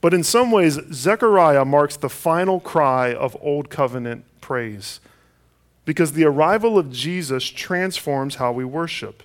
But 0.00 0.14
in 0.14 0.24
some 0.24 0.50
ways, 0.50 0.78
Zechariah 0.92 1.64
marks 1.64 1.96
the 1.96 2.08
final 2.08 2.60
cry 2.60 3.14
of 3.14 3.36
Old 3.40 3.70
Covenant 3.70 4.24
praise 4.40 5.00
because 5.84 6.12
the 6.12 6.24
arrival 6.24 6.78
of 6.78 6.92
Jesus 6.92 7.44
transforms 7.44 8.36
how 8.36 8.52
we 8.52 8.64
worship. 8.64 9.22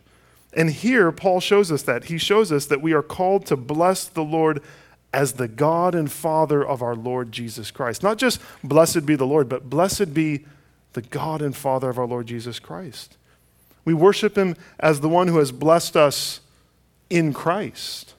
And 0.54 0.70
here, 0.70 1.12
Paul 1.12 1.40
shows 1.40 1.72
us 1.72 1.82
that. 1.84 2.06
He 2.06 2.18
shows 2.18 2.52
us 2.52 2.66
that 2.68 2.82
we 2.82 2.94
are 2.94 3.04
called 3.04 3.46
to 3.48 3.58
bless 3.58 4.06
the 4.06 4.24
Lord 4.24 4.62
as 5.14 5.34
the 5.34 5.48
God 5.48 5.96
and 5.96 6.12
Father 6.12 6.66
of 6.66 6.82
our 6.82 6.96
Lord 6.96 7.32
Jesus 7.32 7.72
Christ. 7.72 8.04
Not 8.04 8.18
just 8.18 8.42
blessed 8.64 9.06
be 9.06 9.16
the 9.16 9.28
Lord, 9.28 9.50
but 9.50 9.70
blessed 9.70 10.14
be 10.14 10.46
the 10.94 11.02
God 11.02 11.42
and 11.42 11.56
Father 11.56 11.90
of 11.90 11.98
our 11.98 12.08
Lord 12.08 12.28
Jesus 12.28 12.60
Christ. 12.60 13.18
We 13.84 13.94
worship 13.94 14.38
him 14.38 14.56
as 14.80 15.02
the 15.02 15.10
one 15.10 15.28
who 15.28 15.38
has 15.38 15.52
blessed 15.52 15.96
us 15.96 16.40
in 17.10 17.34
Christ. 17.34 18.14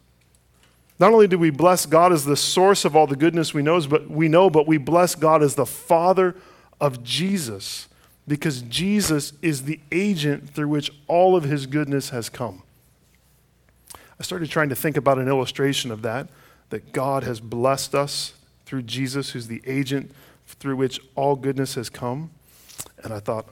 Not 0.99 1.13
only 1.13 1.27
do 1.27 1.39
we 1.39 1.51
bless 1.51 1.85
God 1.85 2.13
as 2.13 2.25
the 2.25 2.37
source 2.37 2.85
of 2.85 2.97
all 2.97 3.07
the 3.07 3.17
goodness 3.17 3.53
we 3.53 3.63
know, 3.63 3.81
but 3.87 4.11
we 4.11 4.29
know, 4.29 4.49
but 4.49 4.67
we 4.67 4.79
bless 4.79 5.15
God 5.15 5.43
as 5.43 5.55
the 5.55 5.67
Father 5.67 6.35
of 6.81 7.03
Jesus 7.03 7.89
because 8.27 8.63
Jesus 8.63 9.33
is 9.43 9.65
the 9.65 9.81
agent 9.93 10.51
through 10.51 10.69
which 10.69 10.91
all 11.07 11.37
of 11.37 11.45
his 11.45 11.67
goodness 11.67 12.11
has 12.11 12.29
come. 12.29 12.63
I 14.19 14.23
started 14.23 14.51
trying 14.51 14.71
to 14.71 14.75
think 14.75 14.97
about 14.97 15.19
an 15.19 15.29
illustration 15.29 15.91
of 15.91 16.03
that, 16.03 16.29
that 16.71 16.93
God 16.93 17.23
has 17.25 17.41
blessed 17.41 17.95
us 17.95 18.33
through 18.65 18.83
Jesus, 18.83 19.31
who's 19.31 19.47
the 19.47 19.63
agent 19.67 20.13
through 20.47 20.77
which 20.77 20.99
all 21.15 21.37
goodness 21.37 21.75
has 21.75 21.91
come. 21.91 22.31
And 23.05 23.13
I 23.13 23.21
thought, 23.21 23.47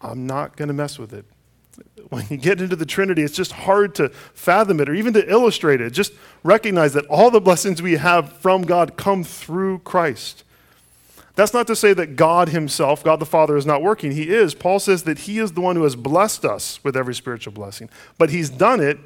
I'm 0.00 0.26
not 0.26 0.56
going 0.56 0.68
to 0.68 0.74
mess 0.74 0.98
with 0.98 1.12
it. 1.12 1.24
When 2.08 2.24
you 2.30 2.36
get 2.36 2.60
into 2.60 2.76
the 2.76 2.86
Trinity, 2.86 3.22
it's 3.22 3.36
just 3.36 3.52
hard 3.52 3.94
to 3.96 4.10
fathom 4.10 4.80
it 4.80 4.88
or 4.88 4.94
even 4.94 5.12
to 5.14 5.30
illustrate 5.30 5.80
it. 5.80 5.90
Just 5.90 6.12
recognize 6.44 6.92
that 6.92 7.06
all 7.06 7.30
the 7.30 7.40
blessings 7.40 7.82
we 7.82 7.94
have 7.94 8.32
from 8.32 8.62
God 8.62 8.96
come 8.96 9.24
through 9.24 9.80
Christ. 9.80 10.44
That's 11.34 11.52
not 11.52 11.66
to 11.66 11.76
say 11.76 11.92
that 11.92 12.16
God 12.16 12.48
Himself, 12.48 13.04
God 13.04 13.20
the 13.20 13.26
Father, 13.26 13.56
is 13.56 13.66
not 13.66 13.82
working. 13.82 14.12
He 14.12 14.30
is. 14.30 14.54
Paul 14.54 14.78
says 14.78 15.02
that 15.02 15.20
He 15.20 15.38
is 15.38 15.52
the 15.52 15.60
one 15.60 15.76
who 15.76 15.82
has 15.82 15.96
blessed 15.96 16.44
us 16.44 16.82
with 16.82 16.96
every 16.96 17.14
spiritual 17.14 17.52
blessing, 17.52 17.90
but 18.18 18.30
He's 18.30 18.48
done 18.48 18.80
it 18.80 18.98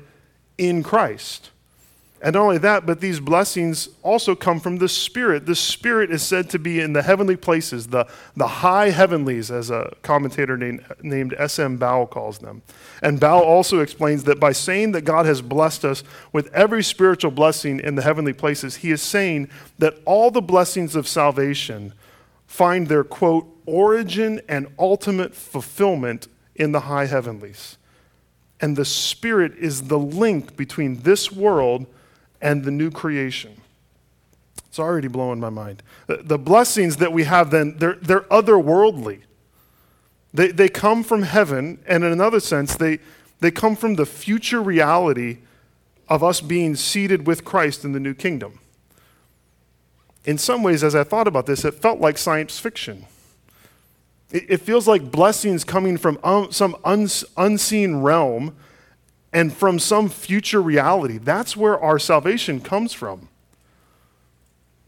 in 0.56 0.82
Christ. 0.82 1.50
And 2.22 2.34
not 2.34 2.42
only 2.42 2.58
that, 2.58 2.84
but 2.84 3.00
these 3.00 3.18
blessings 3.18 3.88
also 4.02 4.34
come 4.34 4.60
from 4.60 4.76
the 4.76 4.90
Spirit. 4.90 5.46
The 5.46 5.54
Spirit 5.54 6.10
is 6.10 6.22
said 6.22 6.50
to 6.50 6.58
be 6.58 6.78
in 6.78 6.92
the 6.92 7.02
heavenly 7.02 7.36
places, 7.36 7.86
the, 7.86 8.06
the 8.36 8.46
high 8.46 8.90
heavenlies, 8.90 9.50
as 9.50 9.70
a 9.70 9.94
commentator 10.02 10.58
named, 10.58 10.84
named 11.02 11.34
S.M. 11.38 11.78
Baugh 11.78 12.04
calls 12.04 12.38
them. 12.38 12.60
And 13.02 13.18
Baugh 13.18 13.40
also 13.40 13.78
explains 13.78 14.24
that 14.24 14.38
by 14.38 14.52
saying 14.52 14.92
that 14.92 15.02
God 15.02 15.24
has 15.24 15.40
blessed 15.40 15.86
us 15.86 16.04
with 16.30 16.52
every 16.52 16.82
spiritual 16.82 17.30
blessing 17.30 17.80
in 17.80 17.94
the 17.94 18.02
heavenly 18.02 18.34
places, 18.34 18.76
he 18.76 18.90
is 18.90 19.00
saying 19.00 19.48
that 19.78 19.96
all 20.04 20.30
the 20.30 20.42
blessings 20.42 20.94
of 20.94 21.08
salvation 21.08 21.94
find 22.46 22.88
their, 22.88 23.04
quote, 23.04 23.46
origin 23.64 24.42
and 24.46 24.66
ultimate 24.78 25.34
fulfillment 25.34 26.28
in 26.54 26.72
the 26.72 26.80
high 26.80 27.06
heavenlies. 27.06 27.78
And 28.60 28.76
the 28.76 28.84
Spirit 28.84 29.54
is 29.56 29.84
the 29.84 29.98
link 29.98 30.54
between 30.54 31.00
this 31.00 31.32
world 31.32 31.86
and 32.40 32.64
the 32.64 32.70
new 32.70 32.90
creation. 32.90 33.60
It's 34.68 34.78
already 34.78 35.08
blowing 35.08 35.40
my 35.40 35.50
mind. 35.50 35.82
The 36.06 36.38
blessings 36.38 36.98
that 36.98 37.12
we 37.12 37.24
have 37.24 37.50
then, 37.50 37.76
they're, 37.78 37.96
they're 38.00 38.20
otherworldly. 38.22 39.22
They, 40.32 40.52
they 40.52 40.68
come 40.68 41.02
from 41.02 41.22
heaven, 41.22 41.82
and 41.86 42.04
in 42.04 42.12
another 42.12 42.38
sense, 42.38 42.76
they, 42.76 43.00
they 43.40 43.50
come 43.50 43.74
from 43.74 43.96
the 43.96 44.06
future 44.06 44.62
reality 44.62 45.38
of 46.08 46.22
us 46.22 46.40
being 46.40 46.76
seated 46.76 47.26
with 47.26 47.44
Christ 47.44 47.84
in 47.84 47.92
the 47.92 48.00
new 48.00 48.14
kingdom 48.14 48.60
in 50.24 50.38
some 50.38 50.62
ways, 50.62 50.84
as 50.84 50.94
I 50.94 51.04
thought 51.04 51.26
about 51.26 51.46
this, 51.46 51.64
it 51.64 51.74
felt 51.74 52.00
like 52.00 52.18
science 52.18 52.58
fiction. 52.58 53.06
It, 54.30 54.44
it 54.48 54.56
feels 54.58 54.86
like 54.86 55.10
blessings 55.10 55.64
coming 55.64 55.96
from 55.96 56.18
un, 56.22 56.52
some 56.52 56.76
uns, 56.84 57.24
unseen 57.36 57.96
realm 57.96 58.54
and 59.32 59.52
from 59.52 59.78
some 59.78 60.08
future 60.08 60.60
reality. 60.60 61.18
That's 61.18 61.56
where 61.56 61.78
our 61.78 61.98
salvation 61.98 62.60
comes 62.60 62.92
from. 62.92 63.28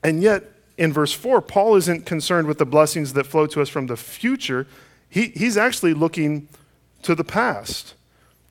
And 0.03 0.23
yet, 0.23 0.45
in 0.77 0.93
verse 0.93 1.13
4, 1.13 1.41
Paul 1.43 1.77
isn't 1.77 2.07
concerned 2.07 2.49
with 2.49 2.59
the 2.59 2.67
blessings 2.67 3.13
that 3.13 3.25
flow 3.25 3.47
to 3.47 3.61
us 3.61 3.69
from 3.69 3.87
the 3.87 3.97
future. 3.97 4.67
He, 5.09 5.27
he's 5.29 5.57
actually 5.57 5.95
looking 5.95 6.49
to 7.03 7.15
the 7.15 7.25
past. 7.25 7.95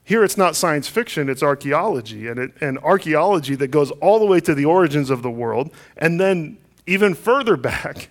Here 0.03 0.23
it's 0.23 0.37
not 0.37 0.55
science 0.55 0.87
fiction, 0.87 1.29
it's 1.29 1.43
archaeology, 1.43 2.27
and, 2.27 2.39
it, 2.39 2.51
and 2.61 2.77
archaeology 2.79 3.55
that 3.55 3.67
goes 3.67 3.91
all 3.91 4.19
the 4.19 4.25
way 4.25 4.39
to 4.41 4.55
the 4.55 4.65
origins 4.65 5.09
of 5.09 5.21
the 5.21 5.31
world 5.31 5.71
and 5.97 6.19
then 6.19 6.57
even 6.85 7.13
further 7.13 7.55
back. 7.57 8.09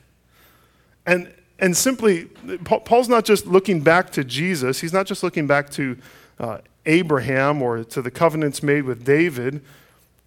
And, 1.07 1.33
and 1.59 1.77
simply, 1.77 2.27
Paul's 2.65 3.09
not 3.09 3.25
just 3.25 3.47
looking 3.47 3.81
back 3.81 4.11
to 4.13 4.25
Jesus, 4.25 4.81
he's 4.81 4.93
not 4.93 5.07
just 5.07 5.23
looking 5.23 5.47
back 5.47 5.71
to 5.71 5.99
uh, 6.39 6.59
Abraham 6.91 7.63
or 7.63 7.85
to 7.85 8.03
the 8.03 8.11
covenants 8.11 8.63
made 8.63 8.85
with 8.85 9.05
David. 9.05 9.63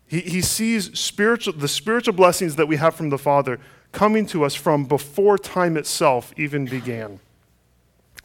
He, 0.08 0.22
he 0.22 0.42
sees 0.42 0.98
spiritual, 0.98 1.54
the 1.54 1.68
spiritual 1.68 2.14
blessings 2.14 2.56
that 2.56 2.68
we 2.68 2.78
have 2.78 2.96
from 2.96 3.10
the 3.10 3.18
Father 3.18 3.60
coming 3.92 4.26
to 4.28 4.44
us 4.44 4.56
from 4.56 4.86
before 4.86 5.38
time 5.38 5.78
itself 5.78 6.34
even 6.38 6.66
began. 6.66 7.20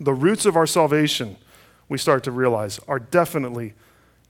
The 0.00 0.14
roots 0.14 0.46
of 0.46 0.56
our 0.56 0.66
salvation, 0.66 1.36
we 1.88 1.98
start 1.98 2.24
to 2.24 2.30
realize, 2.30 2.78
are 2.88 2.98
definitely 2.98 3.74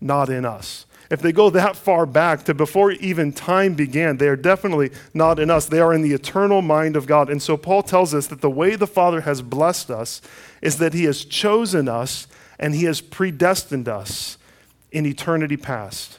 not 0.00 0.28
in 0.30 0.44
us 0.44 0.86
if 1.10 1.22
they 1.22 1.32
go 1.32 1.48
that 1.50 1.74
far 1.74 2.04
back 2.04 2.44
to 2.44 2.54
before 2.54 2.92
even 2.92 3.32
time 3.32 3.74
began, 3.74 4.18
they 4.18 4.28
are 4.28 4.36
definitely 4.36 4.90
not 5.14 5.38
in 5.38 5.50
us. 5.50 5.66
They 5.66 5.80
are 5.80 5.94
in 5.94 6.02
the 6.02 6.12
eternal 6.12 6.60
mind 6.60 6.96
of 6.96 7.06
God. 7.06 7.30
And 7.30 7.42
so 7.42 7.56
Paul 7.56 7.82
tells 7.82 8.12
us 8.12 8.26
that 8.26 8.42
the 8.42 8.50
way 8.50 8.76
the 8.76 8.86
Father 8.86 9.22
has 9.22 9.40
blessed 9.40 9.90
us 9.90 10.20
is 10.60 10.76
that 10.78 10.92
he 10.92 11.04
has 11.04 11.24
chosen 11.24 11.88
us 11.88 12.26
and 12.58 12.74
he 12.74 12.84
has 12.84 13.00
predestined 13.00 13.88
us 13.88 14.38
in 14.90 15.06
eternity 15.06 15.56
past. 15.56 16.18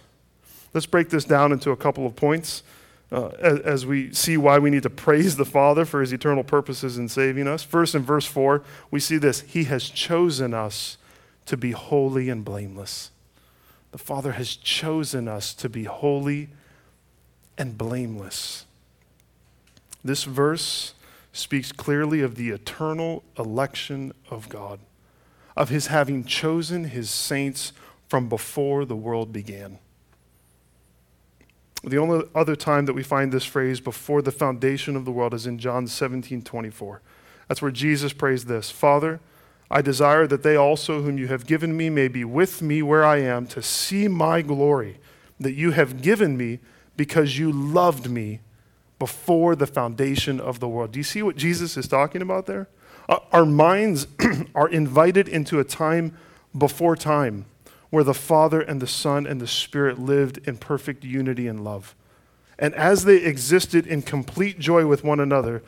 Let's 0.74 0.86
break 0.86 1.10
this 1.10 1.26
down 1.26 1.52
into 1.52 1.72
a 1.72 1.78
couple 1.78 2.06
of 2.06 2.16
points 2.16 2.64
uh, 3.12 3.30
as, 3.40 3.60
as 3.62 3.86
we 3.86 4.14
see 4.14 4.38
why 4.38 4.60
we 4.60 4.70
need 4.70 4.84
to 4.84 4.90
praise 4.90 5.36
the 5.36 5.46
Father 5.46 5.84
for 5.84 6.02
his 6.02 6.14
eternal 6.14 6.44
purposes 6.44 6.98
in 6.98 7.10
saving 7.10 7.48
us. 7.48 7.64
First, 7.64 7.96
in 7.96 8.04
verse 8.04 8.26
4, 8.26 8.62
we 8.92 9.00
see 9.00 9.18
this 9.18 9.42
He 9.42 9.64
has 9.66 9.90
chosen 9.90 10.54
us 10.54 10.98
to 11.46 11.58
be 11.58 11.72
holy 11.72 12.30
and 12.30 12.46
blameless. 12.46 13.12
The 13.92 13.98
Father 13.98 14.34
has 14.34 14.56
chosen 14.56 15.28
us 15.28 15.54
to 15.56 15.68
be 15.68 15.86
holy 15.86 16.50
and 17.58 17.78
blameless. 17.78 18.66
This 20.04 20.24
verse 20.24 20.94
speaks 21.34 21.72
clearly 21.72 22.22
of 22.22 22.36
the 22.36 22.50
eternal 22.50 23.24
election 23.38 24.14
of 24.30 24.48
God, 24.50 24.80
of 25.56 25.70
his 25.70 25.88
having 25.88 26.24
chosen 26.24 26.86
his 26.86 27.10
saints 27.10 27.74
from 28.08 28.30
before 28.30 28.86
the 28.86 28.96
world 28.96 29.32
began. 29.32 29.80
The 31.84 31.98
only 31.98 32.28
other 32.36 32.56
time 32.56 32.86
that 32.86 32.94
we 32.94 33.04
find 33.04 33.32
this 33.32 33.46
phrase 33.46 33.80
before 33.80 34.22
the 34.22 34.32
foundation 34.32 34.96
of 34.96 35.06
the 35.06 35.12
world 35.12 35.34
is 35.34 35.48
in 35.48 35.60
John 35.60 35.88
17 35.88 36.42
24. 36.42 37.02
That's 37.48 37.62
where 37.62 37.72
Jesus 37.72 38.14
prays 38.14 38.46
this 38.46 38.70
Father, 38.70 39.20
I 39.72 39.82
desire 39.82 40.26
that 40.28 40.44
they 40.44 40.56
also, 40.56 41.04
whom 41.04 41.18
you 41.18 41.28
have 41.28 41.46
given 41.46 41.78
me, 41.78 41.90
may 41.90 42.08
be 42.08 42.26
with 42.26 42.62
me 42.62 42.82
where 42.82 43.06
I 43.06 43.18
am 43.18 43.46
to 43.48 43.62
see 43.62 44.08
my 44.08 44.42
glory 44.42 45.00
that 45.40 45.54
you 45.54 45.72
have 45.72 46.02
given 46.02 46.38
me 46.38 46.60
because 46.98 47.38
you 47.38 47.52
loved 47.52 48.10
me 48.10 48.42
before 48.98 49.56
the 49.56 49.68
foundation 49.68 50.40
of 50.40 50.60
the 50.60 50.68
world. 50.68 50.92
Do 50.92 51.00
you 51.00 51.04
see 51.04 51.22
what 51.22 51.38
Jesus 51.38 51.78
is 51.78 51.88
talking 51.88 52.22
about 52.22 52.46
there? 52.46 52.68
Our 53.10 53.46
minds 53.46 54.08
are 54.56 54.70
invited 54.70 55.28
into 55.28 55.60
a 55.60 55.64
time 55.64 56.18
before 56.58 56.96
time 56.96 57.46
where 57.90 58.04
the 58.04 58.14
Father 58.14 58.62
and 58.62 58.82
the 58.82 58.88
Son 58.88 59.26
and 59.26 59.42
the 59.42 59.48
Spirit 59.48 60.00
lived 60.00 60.40
in 60.48 60.58
perfect 60.58 61.04
unity 61.04 61.48
and 61.48 61.64
love. 61.64 61.96
And 62.60 62.76
as 62.76 63.06
they 63.06 63.18
existed 63.18 63.88
in 63.88 64.02
complete 64.02 64.60
joy 64.60 64.86
with 64.86 65.04
one 65.04 65.20
another, 65.20 65.64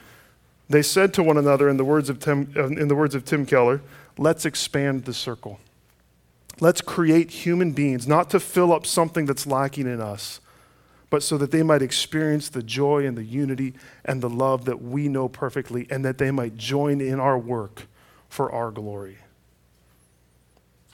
they 0.69 0.81
said 0.81 1.13
to 1.15 1.23
one 1.23 1.37
another, 1.37 1.67
in 1.67 1.77
the 1.77 1.85
words 1.85 2.09
of 2.09 2.19
Tim, 2.19 2.53
uh, 2.55 2.67
in 2.67 2.87
the 2.87 2.95
words 2.95 3.15
of 3.15 3.25
Tim 3.25 3.45
Keller, 3.45 3.81
let's 4.17 4.45
expand 4.45 5.05
the 5.05 5.13
circle. 5.13 5.59
Let's 6.59 6.81
create 6.81 7.31
human 7.31 7.71
beings, 7.71 8.07
not 8.07 8.29
to 8.29 8.39
fill 8.39 8.71
up 8.71 8.85
something 8.85 9.25
that's 9.25 9.47
lacking 9.47 9.87
in 9.87 9.99
us, 9.99 10.41
but 11.11 11.21
so 11.21 11.37
that 11.37 11.51
they 11.51 11.61
might 11.61 11.83
experience 11.83 12.49
the 12.49 12.63
joy 12.63 13.05
and 13.05 13.15
the 13.17 13.23
unity 13.23 13.73
and 14.03 14.21
the 14.21 14.29
love 14.29 14.65
that 14.65 14.81
we 14.81 15.09
know 15.09 15.27
perfectly, 15.27 15.85
and 15.91 16.03
that 16.03 16.17
they 16.17 16.31
might 16.31 16.57
join 16.57 16.99
in 17.01 17.19
our 17.19 17.37
work 17.37 17.83
for 18.29 18.51
our 18.51 18.71
glory. 18.71 19.17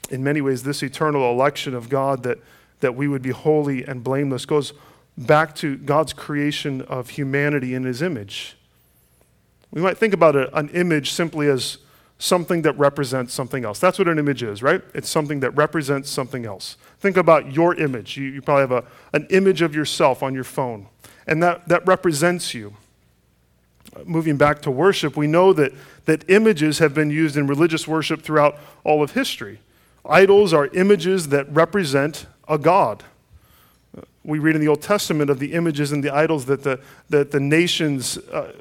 In 0.10 0.24
many 0.24 0.42
ways, 0.42 0.64
this 0.64 0.82
eternal 0.82 1.32
election 1.32 1.76
of 1.76 1.88
God 1.88 2.24
that, 2.24 2.40
that 2.80 2.96
we 2.96 3.08
would 3.08 3.22
be 3.22 3.30
holy 3.30 3.86
and 3.86 4.04
blameless 4.04 4.46
goes 4.46 4.74
back 5.18 5.56
to 5.58 5.78
God's 5.78 6.14
creation 6.14 6.82
of 6.82 7.12
humanity 7.12 7.76
in 7.76 7.84
his 7.84 8.02
image. 8.02 8.58
We 9.70 9.82
might 9.82 9.98
think 9.98 10.16
about 10.16 10.36
an 10.36 10.70
image 10.70 11.12
simply 11.12 11.48
as 11.48 11.78
something 12.20 12.64
that 12.64 12.78
represents 12.78 13.34
something 13.34 13.64
else. 13.64 13.80
That's 13.80 14.00
what 14.00 14.08
an 14.08 14.18
image 14.18 14.44
is, 14.44 14.64
right? 14.64 14.82
It's 14.94 15.10
something 15.10 15.40
that 15.42 15.52
represents 15.52 16.10
something 16.10 16.46
else. 16.46 16.78
Think 17.00 17.18
about 17.18 17.54
your 17.54 17.76
image. 17.76 18.18
You, 18.18 18.26
you 18.26 18.42
probably 18.42 18.62
have 18.62 18.72
a, 18.72 18.84
an 19.14 19.28
image 19.30 19.62
of 19.62 19.76
yourself 19.76 20.24
on 20.24 20.34
your 20.34 20.44
phone, 20.44 20.88
and 21.28 21.42
that, 21.44 21.68
that 21.68 21.86
represents 21.86 22.54
you. 22.54 22.76
Moving 24.06 24.38
back 24.38 24.62
to 24.64 24.72
worship, 24.72 25.16
we 25.16 25.28
know 25.28 25.54
that, 25.54 25.74
that 26.06 26.30
images 26.30 26.80
have 26.80 26.94
been 26.94 27.10
used 27.10 27.38
in 27.38 27.48
religious 27.48 27.88
worship 27.88 28.22
throughout 28.22 28.58
all 28.84 29.02
of 29.02 29.12
history. 29.12 29.60
Idols 30.06 30.54
are 30.54 30.68
images 30.68 31.30
that 31.30 31.52
represent 31.54 32.26
a 32.48 32.58
god 32.58 33.04
we 34.28 34.40
read 34.40 34.56
in 34.56 34.62
the 34.62 34.68
Old 34.68 34.82
Testament 34.82 35.30
of 35.30 35.40
the 35.40 35.54
images 35.54 35.94
and 35.94 36.04
the 36.04 36.14
idols 36.14 36.46
that 36.46 36.62
the, 36.62 36.82
that 37.10 37.32
the 37.32 37.40
nations 37.40 38.18
uh, 38.18 38.52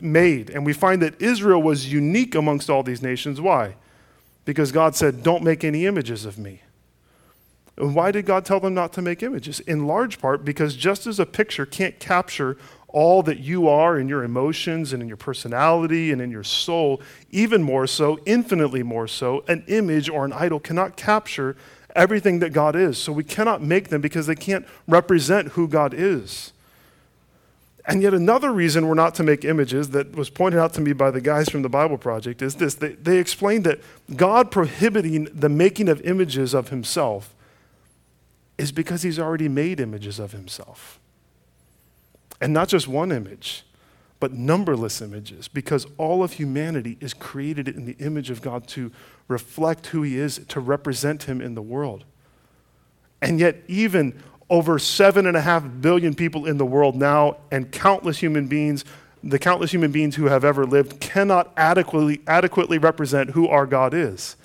made. 0.00 0.48
And 0.48 0.64
we 0.64 0.72
find 0.72 1.02
that 1.02 1.20
Israel 1.20 1.60
was 1.60 1.92
unique 1.92 2.36
amongst 2.36 2.70
all 2.70 2.84
these 2.84 3.02
nations. 3.02 3.40
Why? 3.40 3.74
Because 4.44 4.70
God 4.70 4.94
said, 4.94 5.24
Don't 5.24 5.42
make 5.42 5.64
any 5.64 5.86
images 5.86 6.24
of 6.24 6.38
me. 6.38 6.62
And 7.76 7.96
why 7.96 8.12
did 8.12 8.26
God 8.26 8.44
tell 8.44 8.60
them 8.60 8.74
not 8.74 8.92
to 8.92 9.02
make 9.02 9.22
images? 9.22 9.58
In 9.60 9.86
large 9.86 10.20
part 10.20 10.44
because 10.44 10.76
just 10.76 11.06
as 11.06 11.18
a 11.18 11.26
picture 11.26 11.66
can't 11.66 11.98
capture 11.98 12.56
all 12.86 13.22
that 13.24 13.40
you 13.40 13.68
are 13.68 13.98
in 13.98 14.08
your 14.08 14.22
emotions 14.22 14.92
and 14.92 15.02
in 15.02 15.08
your 15.08 15.16
personality 15.16 16.12
and 16.12 16.22
in 16.22 16.30
your 16.30 16.44
soul, 16.44 17.02
even 17.30 17.62
more 17.62 17.86
so, 17.86 18.18
infinitely 18.24 18.82
more 18.82 19.06
so, 19.06 19.44
an 19.48 19.64
image 19.66 20.08
or 20.08 20.24
an 20.24 20.32
idol 20.32 20.58
cannot 20.60 20.96
capture 20.96 21.56
everything 21.98 22.38
that 22.38 22.52
God 22.52 22.76
is. 22.76 22.96
So 22.96 23.12
we 23.12 23.24
cannot 23.24 23.60
make 23.60 23.88
them 23.88 24.00
because 24.00 24.26
they 24.26 24.34
can't 24.34 24.66
represent 24.86 25.48
who 25.48 25.68
God 25.68 25.92
is. 25.92 26.52
And 27.84 28.02
yet, 28.02 28.12
another 28.12 28.52
reason 28.52 28.86
we're 28.86 28.94
not 28.94 29.14
to 29.14 29.22
make 29.22 29.46
images 29.46 29.90
that 29.90 30.14
was 30.14 30.28
pointed 30.28 30.60
out 30.60 30.74
to 30.74 30.80
me 30.82 30.92
by 30.92 31.10
the 31.10 31.22
guys 31.22 31.48
from 31.48 31.62
the 31.62 31.70
Bible 31.70 31.96
Project 31.96 32.42
is 32.42 32.56
this 32.56 32.74
they, 32.74 32.92
they 32.92 33.18
explained 33.18 33.64
that 33.64 33.80
God 34.14 34.50
prohibiting 34.50 35.24
the 35.32 35.48
making 35.48 35.88
of 35.88 36.00
images 36.02 36.52
of 36.54 36.68
himself 36.68 37.34
is 38.58 38.72
because 38.72 39.02
he's 39.02 39.18
already 39.18 39.48
made 39.48 39.80
images 39.80 40.18
of 40.18 40.32
himself. 40.32 41.00
And 42.42 42.52
not 42.52 42.68
just 42.68 42.86
one 42.88 43.10
image, 43.10 43.64
but 44.20 44.32
numberless 44.32 45.00
images, 45.00 45.48
because 45.48 45.86
all 45.96 46.22
of 46.22 46.34
humanity 46.34 46.98
is 47.00 47.14
created 47.14 47.68
in 47.68 47.86
the 47.86 47.96
image 48.00 48.30
of 48.30 48.42
God 48.42 48.66
to 48.68 48.92
reflect 49.28 49.88
who 49.88 50.02
He 50.02 50.18
is, 50.18 50.40
to 50.48 50.60
represent 50.60 51.24
Him 51.24 51.40
in 51.40 51.54
the 51.54 51.62
world. 51.62 52.04
And 53.22 53.38
yet, 53.38 53.62
even 53.68 54.20
over 54.50 54.78
seven 54.78 55.26
and 55.26 55.36
a 55.36 55.42
half 55.42 55.64
billion 55.80 56.14
people 56.14 56.46
in 56.46 56.56
the 56.56 56.66
world 56.66 56.96
now, 56.96 57.36
and 57.50 57.70
countless 57.70 58.18
human 58.18 58.48
beings, 58.48 58.84
the 59.22 59.38
countless 59.38 59.72
human 59.72 59.92
beings 59.92 60.16
who 60.16 60.26
have 60.26 60.44
ever 60.44 60.64
lived, 60.64 61.00
cannot 61.00 61.52
adequately, 61.56 62.20
adequately 62.26 62.78
represent 62.78 63.30
who 63.30 63.46
our 63.48 63.66
God 63.66 63.92
is. 63.92 64.36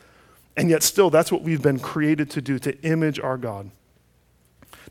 And 0.58 0.70
yet, 0.70 0.84
still, 0.84 1.10
that's 1.10 1.32
what 1.32 1.42
we've 1.42 1.62
been 1.62 1.80
created 1.80 2.30
to 2.32 2.42
do, 2.42 2.60
to 2.60 2.80
image 2.82 3.20
our 3.20 3.38
God. 3.38 3.72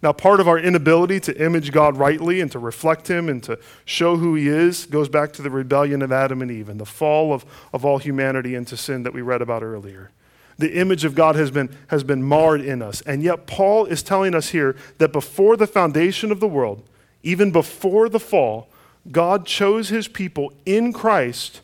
Now, 0.02 0.12
part 0.12 0.40
of 0.40 0.48
our 0.48 0.58
inability 0.58 1.20
to 1.20 1.44
image 1.44 1.70
God 1.70 1.96
rightly 1.96 2.40
and 2.40 2.50
to 2.50 2.58
reflect 2.58 3.08
Him 3.08 3.28
and 3.28 3.40
to 3.44 3.58
show 3.84 4.16
who 4.16 4.34
He 4.34 4.48
is 4.48 4.84
goes 4.86 5.08
back 5.08 5.32
to 5.34 5.42
the 5.42 5.50
rebellion 5.50 6.02
of 6.02 6.10
Adam 6.10 6.42
and 6.42 6.50
Eve 6.50 6.68
and 6.68 6.80
the 6.80 6.84
fall 6.84 7.32
of, 7.32 7.46
of 7.72 7.84
all 7.84 7.98
humanity 7.98 8.56
into 8.56 8.76
sin 8.76 9.04
that 9.04 9.14
we 9.14 9.22
read 9.22 9.40
about 9.40 9.62
earlier. 9.62 10.10
The 10.58 10.74
image 10.74 11.04
of 11.04 11.14
God 11.14 11.36
has 11.36 11.52
been, 11.52 11.74
has 11.86 12.02
been 12.02 12.22
marred 12.22 12.60
in 12.60 12.82
us. 12.82 13.00
And 13.02 13.22
yet, 13.22 13.46
Paul 13.46 13.86
is 13.86 14.02
telling 14.02 14.34
us 14.34 14.48
here 14.48 14.74
that 14.98 15.12
before 15.12 15.56
the 15.56 15.68
foundation 15.68 16.32
of 16.32 16.40
the 16.40 16.48
world, 16.48 16.82
even 17.22 17.52
before 17.52 18.08
the 18.08 18.20
fall, 18.20 18.68
God 19.10 19.46
chose 19.46 19.88
His 19.88 20.08
people 20.08 20.52
in 20.66 20.92
Christ 20.92 21.60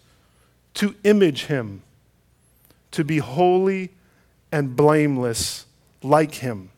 to 0.74 0.94
image 1.02 1.46
Him, 1.46 1.82
to 2.92 3.02
be 3.02 3.18
holy 3.18 3.90
and 4.52 4.76
blameless 4.76 5.66
like 6.02 6.36
Him 6.36 6.70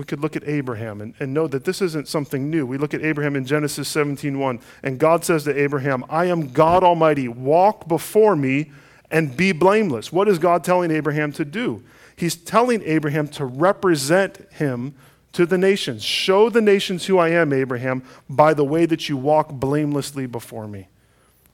we 0.00 0.06
could 0.06 0.20
look 0.20 0.34
at 0.34 0.48
Abraham 0.48 1.02
and, 1.02 1.12
and 1.20 1.34
know 1.34 1.46
that 1.46 1.64
this 1.64 1.82
isn't 1.82 2.08
something 2.08 2.48
new. 2.48 2.64
We 2.64 2.78
look 2.78 2.94
at 2.94 3.04
Abraham 3.04 3.36
in 3.36 3.44
Genesis 3.44 3.86
17:1, 3.94 4.62
and 4.82 4.98
God 4.98 5.26
says 5.26 5.44
to 5.44 5.54
Abraham, 5.54 6.06
I 6.08 6.24
am 6.24 6.52
God 6.52 6.82
Almighty, 6.82 7.28
walk 7.28 7.86
before 7.86 8.34
me 8.34 8.72
and 9.10 9.36
be 9.36 9.52
blameless. 9.52 10.10
What 10.10 10.26
is 10.26 10.38
God 10.38 10.64
telling 10.64 10.90
Abraham 10.90 11.32
to 11.32 11.44
do? 11.44 11.82
He's 12.16 12.34
telling 12.34 12.82
Abraham 12.84 13.28
to 13.28 13.44
represent 13.44 14.38
him 14.52 14.94
to 15.32 15.44
the 15.44 15.58
nations. 15.58 16.02
Show 16.02 16.48
the 16.48 16.62
nations 16.62 17.04
who 17.04 17.18
I 17.18 17.28
am, 17.28 17.52
Abraham, 17.52 18.02
by 18.26 18.54
the 18.54 18.64
way 18.64 18.86
that 18.86 19.10
you 19.10 19.18
walk 19.18 19.52
blamelessly 19.52 20.24
before 20.24 20.66
me. 20.66 20.88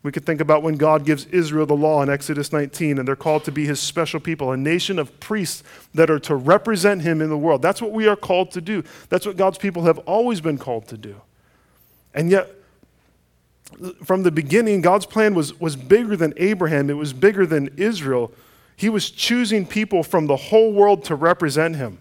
We 0.06 0.12
could 0.12 0.24
think 0.24 0.40
about 0.40 0.62
when 0.62 0.76
God 0.76 1.04
gives 1.04 1.24
Israel 1.26 1.66
the 1.66 1.74
law 1.74 2.00
in 2.00 2.08
Exodus 2.08 2.52
19, 2.52 3.00
and 3.00 3.08
they're 3.08 3.16
called 3.16 3.42
to 3.42 3.50
be 3.50 3.66
his 3.66 3.80
special 3.80 4.20
people, 4.20 4.52
a 4.52 4.56
nation 4.56 5.00
of 5.00 5.18
priests 5.18 5.64
that 5.94 6.10
are 6.10 6.20
to 6.20 6.36
represent 6.36 7.02
him 7.02 7.20
in 7.20 7.28
the 7.28 7.36
world. 7.36 7.60
That's 7.60 7.82
what 7.82 7.90
we 7.90 8.06
are 8.06 8.14
called 8.14 8.52
to 8.52 8.60
do. 8.60 8.84
That's 9.08 9.26
what 9.26 9.36
God's 9.36 9.58
people 9.58 9.82
have 9.82 9.98
always 9.98 10.40
been 10.40 10.58
called 10.58 10.86
to 10.88 10.96
do. 10.96 11.16
And 12.14 12.30
yet, 12.30 12.48
from 14.04 14.22
the 14.22 14.30
beginning, 14.30 14.80
God's 14.80 15.06
plan 15.06 15.34
was, 15.34 15.58
was 15.58 15.74
bigger 15.74 16.16
than 16.16 16.34
Abraham, 16.36 16.88
it 16.88 16.96
was 16.96 17.12
bigger 17.12 17.44
than 17.44 17.70
Israel. 17.76 18.30
He 18.76 18.88
was 18.88 19.10
choosing 19.10 19.66
people 19.66 20.04
from 20.04 20.28
the 20.28 20.36
whole 20.36 20.72
world 20.72 21.02
to 21.06 21.16
represent 21.16 21.74
him. 21.74 21.98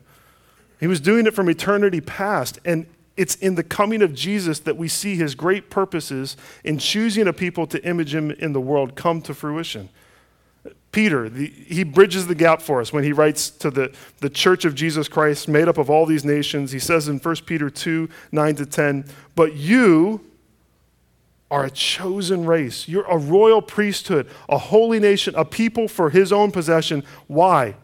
He 0.80 0.86
was 0.86 1.00
doing 1.00 1.26
it 1.26 1.34
from 1.34 1.50
eternity 1.50 2.02
past. 2.02 2.60
And 2.66 2.86
it's 3.18 3.36
in 3.36 3.56
the 3.56 3.64
coming 3.64 4.02
of 4.02 4.14
Jesus 4.14 4.60
that 4.60 4.78
we 4.78 4.88
see 4.88 5.16
his 5.16 5.36
great 5.36 5.70
purposes 5.70 6.36
in 6.64 6.78
choosing 6.78 7.28
a 7.28 7.34
people 7.34 7.66
to 7.68 7.84
image 7.86 8.14
him 8.14 8.32
in 8.32 8.54
the 8.54 8.60
world 8.60 8.96
come 8.96 9.22
to 9.24 9.34
fruition. 9.34 9.90
Peter, 10.92 11.30
the, 11.30 11.48
he 11.48 11.84
bridges 11.84 12.28
the 12.28 12.36
gap 12.36 12.62
for 12.62 12.82
us 12.82 12.92
when 12.94 13.04
he 13.04 13.12
writes 13.12 13.50
to 13.50 13.70
the, 13.70 13.94
the 14.20 14.30
church 14.30 14.66
of 14.66 14.76
Jesus 14.76 15.08
Christ, 15.08 15.48
made 15.48 15.68
up 15.68 15.78
of 15.78 15.90
all 15.90 16.06
these 16.06 16.26
nations. 16.26 16.72
He 16.72 16.80
says 16.80 17.08
in 17.08 17.20
1 17.20 17.36
Peter 17.46 17.70
2 17.70 18.10
9 18.32 18.56
to 18.56 18.66
10, 18.66 19.06
But 19.36 19.56
you 19.56 20.22
are 21.52 21.66
a 21.66 21.70
chosen 21.70 22.46
race. 22.46 22.88
You're 22.88 23.06
a 23.06 23.18
royal 23.18 23.62
priesthood, 23.62 24.30
a 24.50 24.58
holy 24.58 25.00
nation, 25.00 25.36
a 25.36 25.46
people 25.46 25.88
for 25.88 26.10
his 26.10 26.32
own 26.32 26.52
possession. 26.52 27.04
Why? 27.28 27.76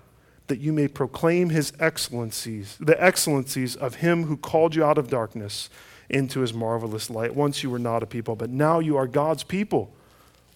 That 0.52 0.60
you 0.60 0.74
may 0.74 0.86
proclaim 0.86 1.50
his 1.50 1.72
excellencies, 1.80 2.76
the 2.78 3.02
excellencies 3.02 3.78
of 3.78 3.96
him 3.96 4.26
who 4.26 4.36
called 4.36 4.76
you 4.76 4.84
out 4.84 4.98
of 4.98 5.10
darkness 5.10 5.70
into 6.10 6.42
his 6.42 6.54
marvelous 6.54 7.10
light. 7.10 7.34
Once 7.34 7.64
you 7.64 7.70
were 7.70 7.80
not 7.80 8.04
a 8.04 8.06
people, 8.06 8.36
but 8.36 8.50
now 8.50 8.80
you 8.80 8.98
are 8.98 9.08
God's 9.08 9.44
people. 9.44 9.94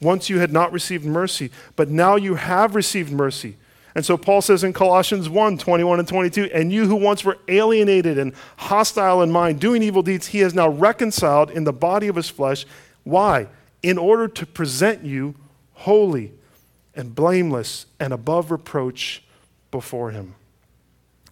Once 0.01 0.29
you 0.29 0.39
had 0.39 0.51
not 0.51 0.73
received 0.73 1.05
mercy, 1.05 1.49
but 1.77 1.89
now 1.89 2.17
you 2.17 2.35
have 2.35 2.75
received 2.75 3.09
mercy. 3.09 3.55
And 3.95 4.05
so 4.05 4.17
Paul 4.17 4.41
says 4.41 4.65
in 4.65 4.73
Colossians 4.73 5.29
1 5.29 5.59
21 5.59 5.99
and 5.99 6.07
22, 6.09 6.49
and 6.53 6.73
you 6.73 6.87
who 6.87 6.97
once 6.97 7.23
were 7.23 7.37
alienated 7.47 8.17
and 8.17 8.33
hostile 8.57 9.21
in 9.21 9.31
mind, 9.31 9.61
doing 9.61 9.81
evil 9.81 10.01
deeds, 10.01 10.27
he 10.27 10.39
has 10.39 10.53
now 10.53 10.67
reconciled 10.67 11.51
in 11.51 11.63
the 11.63 11.71
body 11.71 12.09
of 12.09 12.17
his 12.17 12.29
flesh. 12.29 12.65
Why? 13.05 13.47
In 13.81 13.97
order 13.97 14.27
to 14.27 14.45
present 14.45 15.05
you 15.05 15.35
holy 15.71 16.33
and 16.93 17.15
blameless 17.15 17.85
and 17.97 18.11
above 18.11 18.51
reproach 18.51 19.21
before 19.75 20.11
Him. 20.11 20.35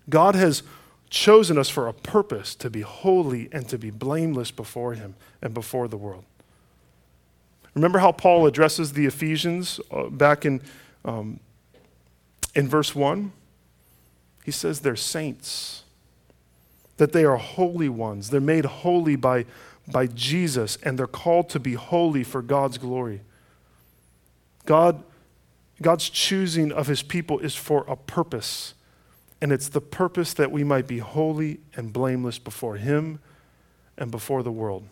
God 0.10 0.36
has 0.36 0.64
chosen 1.10 1.58
us 1.58 1.70
for 1.70 1.88
a 1.88 1.94
purpose 1.94 2.56
to 2.56 2.70
be 2.70 2.82
holy 2.82 3.48
and 3.54 3.70
to 3.70 3.78
be 3.78 3.90
blameless 3.90 4.52
before 4.52 4.96
Him 4.96 5.16
and 5.42 5.54
before 5.54 5.88
the 5.88 5.96
world. 5.96 6.26
Remember 7.74 8.00
how 8.00 8.12
Paul 8.12 8.46
addresses 8.46 8.92
the 8.92 9.06
Ephesians 9.06 9.80
uh, 9.92 10.10
back 10.10 10.46
in, 10.46 10.60
um, 11.06 11.40
in 12.54 12.68
verse 12.68 12.94
1? 12.94 13.32
He 14.44 14.52
says 14.52 14.82
they're 14.82 14.98
saints, 14.98 15.84
that 16.98 17.14
they 17.14 17.24
are 17.24 17.38
holy 17.38 17.88
ones. 17.88 18.30
They're 18.30 18.42
made 18.42 18.66
holy 18.66 19.16
by, 19.16 19.46
by 19.90 20.08
Jesus, 20.08 20.78
and 20.84 21.00
they're 21.00 21.08
called 21.08 21.48
to 21.52 21.62
be 21.62 21.76
holy 21.76 22.26
for 22.26 22.42
God's 22.42 22.78
glory. 22.78 23.22
God, 24.66 25.02
God's 25.84 26.10
choosing 26.10 26.72
of 26.72 26.88
his 26.88 27.04
people 27.04 27.40
is 27.40 27.56
for 27.56 27.86
a 27.88 27.96
purpose, 27.96 28.74
and 29.42 29.52
it's 29.52 29.70
the 29.70 29.82
purpose 29.82 30.34
that 30.34 30.52
we 30.52 30.64
might 30.64 30.88
be 30.88 31.00
holy 31.00 31.60
and 31.76 31.94
blameless 31.94 32.40
before 32.40 32.78
him 32.78 33.20
and 33.98 34.10
before 34.10 34.42
the 34.42 34.52
world. 34.52 34.84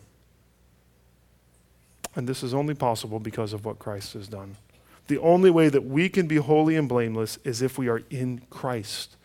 And 2.14 2.28
this 2.28 2.42
is 2.42 2.54
only 2.54 2.74
possible 2.74 3.18
because 3.18 3.52
of 3.52 3.64
what 3.64 3.78
Christ 3.78 4.12
has 4.12 4.28
done. 4.28 4.56
The 5.08 5.18
only 5.18 5.50
way 5.50 5.68
that 5.68 5.84
we 5.84 6.08
can 6.08 6.26
be 6.26 6.36
holy 6.36 6.76
and 6.76 6.88
blameless 6.88 7.38
is 7.44 7.62
if 7.62 7.78
we 7.78 7.88
are 7.88 8.02
in 8.10 8.42
Christ. 8.50 9.16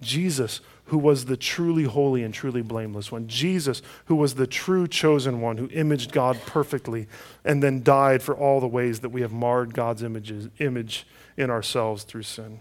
Jesus, 0.00 0.60
who 0.90 0.98
was 0.98 1.26
the 1.26 1.36
truly 1.36 1.84
holy 1.84 2.24
and 2.24 2.34
truly 2.34 2.62
blameless 2.62 3.12
one. 3.12 3.28
Jesus, 3.28 3.80
who 4.06 4.16
was 4.16 4.34
the 4.34 4.46
true 4.48 4.88
chosen 4.88 5.40
one, 5.40 5.56
who 5.56 5.68
imaged 5.68 6.10
God 6.10 6.36
perfectly 6.46 7.06
and 7.44 7.62
then 7.62 7.84
died 7.84 8.24
for 8.24 8.36
all 8.36 8.58
the 8.58 8.66
ways 8.66 8.98
that 8.98 9.10
we 9.10 9.20
have 9.20 9.30
marred 9.32 9.72
God's 9.72 10.02
images, 10.02 10.48
image 10.58 11.06
in 11.36 11.48
ourselves 11.48 12.02
through 12.02 12.24
sin. 12.24 12.60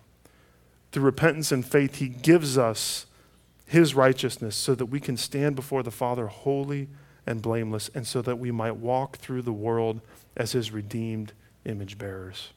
Through 0.91 1.05
repentance 1.05 1.51
and 1.51 1.65
faith, 1.65 1.95
he 1.95 2.07
gives 2.07 2.55
us 2.55 3.07
his 3.65 3.95
righteousness 3.95 4.55
so 4.55 4.75
that 4.75 4.85
we 4.85 4.99
can 4.99 5.17
stand 5.17 5.55
before 5.55 5.81
the 5.81 5.89
Father 5.89 6.27
holy 6.27 6.87
and 7.25 7.41
blameless, 7.41 7.89
and 7.95 8.05
so 8.05 8.21
that 8.21 8.37
we 8.37 8.51
might 8.51 8.75
walk 8.75 9.17
through 9.17 9.41
the 9.41 9.51
world 9.51 10.01
as 10.37 10.51
his 10.51 10.71
redeemed 10.71 11.33
image 11.65 11.97
bearers. 11.97 12.49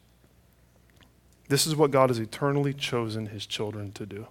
This 1.49 1.65
is 1.65 1.75
what 1.75 1.89
God 1.89 2.11
has 2.11 2.19
eternally 2.19 2.75
chosen 2.75 3.25
his 3.25 3.47
children 3.47 3.91
to 3.93 4.05
do. 4.05 4.27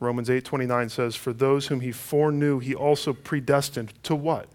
Romans 0.00 0.30
8:29 0.30 0.88
says, 0.88 1.16
"For 1.16 1.32
those 1.32 1.66
whom 1.66 1.80
he 1.80 1.92
foreknew, 1.92 2.60
he 2.60 2.74
also 2.74 3.12
predestined 3.12 3.92
to 4.04 4.14
what? 4.14 4.48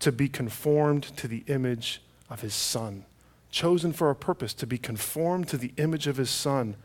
To 0.00 0.12
be 0.12 0.28
conformed 0.28 1.04
to 1.16 1.26
the 1.26 1.44
image 1.46 2.02
of 2.28 2.42
his 2.42 2.54
son." 2.54 3.04
Chosen 3.50 3.92
for 3.92 4.10
a 4.10 4.14
purpose, 4.14 4.52
to 4.54 4.66
be 4.66 4.76
conformed 4.76 5.48
to 5.48 5.56
the 5.56 5.72
image 5.78 6.06
of 6.06 6.18
his 6.18 6.30
son. 6.30 6.76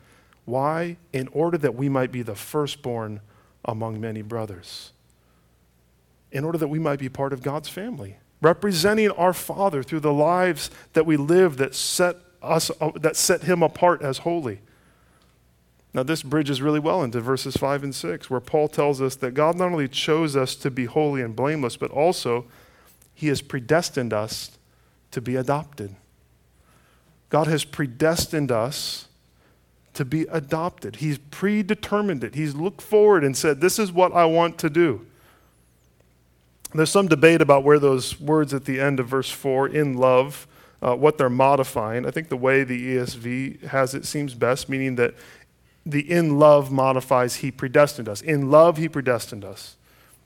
Why? 0.45 0.97
In 1.11 1.27
order 1.29 1.57
that 1.57 1.75
we 1.75 1.89
might 1.89 2.11
be 2.11 2.21
the 2.21 2.35
firstborn 2.35 3.19
among 3.65 3.99
many 3.99 4.21
brothers 4.21 4.93
in 6.33 6.43
order 6.43 6.57
that 6.57 6.67
we 6.67 6.79
might 6.79 6.99
be 6.99 7.07
part 7.07 7.31
of 7.31 7.41
God's 7.41 7.69
family, 7.69 8.17
representing 8.41 9.11
our 9.11 9.33
Father 9.33 9.83
through 9.83 10.01
the 10.01 10.11
lives 10.11 10.69
that 10.93 11.05
we 11.05 11.15
live 11.15 11.57
that 11.57 11.73
set 11.75 12.17
us 12.41 12.69
that 12.95 13.15
set 13.15 13.43
him 13.43 13.63
apart 13.63 14.01
as 14.01 14.19
holy. 14.19 14.59
Now 15.93 16.03
this 16.03 16.23
bridges 16.23 16.61
really 16.61 16.79
well 16.79 17.03
into 17.03 17.21
verses 17.21 17.55
5 17.55 17.83
and 17.83 17.93
6 17.95 18.29
where 18.29 18.39
Paul 18.39 18.67
tells 18.67 19.01
us 19.01 19.15
that 19.17 19.33
God 19.33 19.55
not 19.55 19.71
only 19.71 19.87
chose 19.87 20.35
us 20.35 20.55
to 20.55 20.71
be 20.71 20.85
holy 20.85 21.21
and 21.21 21.35
blameless 21.35 21.77
but 21.77 21.91
also 21.91 22.45
he 23.13 23.27
has 23.27 23.41
predestined 23.41 24.13
us 24.13 24.57
to 25.11 25.21
be 25.21 25.35
adopted. 25.35 25.95
God 27.29 27.47
has 27.47 27.63
predestined 27.63 28.51
us 28.51 29.07
to 29.93 30.03
be 30.03 30.23
adopted. 30.23 30.97
He's 30.97 31.17
predetermined 31.17 32.23
it. 32.23 32.35
He's 32.35 32.55
looked 32.55 32.81
forward 32.81 33.23
and 33.23 33.37
said, 33.37 33.61
This 33.61 33.77
is 33.77 33.91
what 33.91 34.13
I 34.13 34.25
want 34.25 34.57
to 34.59 34.69
do. 34.69 35.05
There's 36.73 36.89
some 36.89 37.07
debate 37.07 37.41
about 37.41 37.63
where 37.63 37.77
those 37.77 38.19
words 38.19 38.53
at 38.53 38.65
the 38.65 38.79
end 38.79 38.99
of 38.99 39.07
verse 39.07 39.29
4, 39.29 39.67
in 39.67 39.95
love, 39.95 40.47
uh, 40.81 40.95
what 40.95 41.17
they're 41.19 41.29
modifying. 41.29 42.05
I 42.05 42.11
think 42.11 42.29
the 42.29 42.37
way 42.37 42.63
the 42.63 42.95
ESV 42.95 43.63
has 43.63 43.93
it 43.93 44.05
seems 44.05 44.33
best, 44.33 44.67
meaning 44.67 44.95
that 44.95 45.13
the 45.85 46.09
in 46.11 46.39
love 46.39 46.71
modifies 46.71 47.35
he 47.37 47.51
predestined 47.51 48.07
us. 48.07 48.21
In 48.21 48.49
love, 48.49 48.77
he 48.77 48.87
predestined 48.87 49.43
us. 49.43 49.75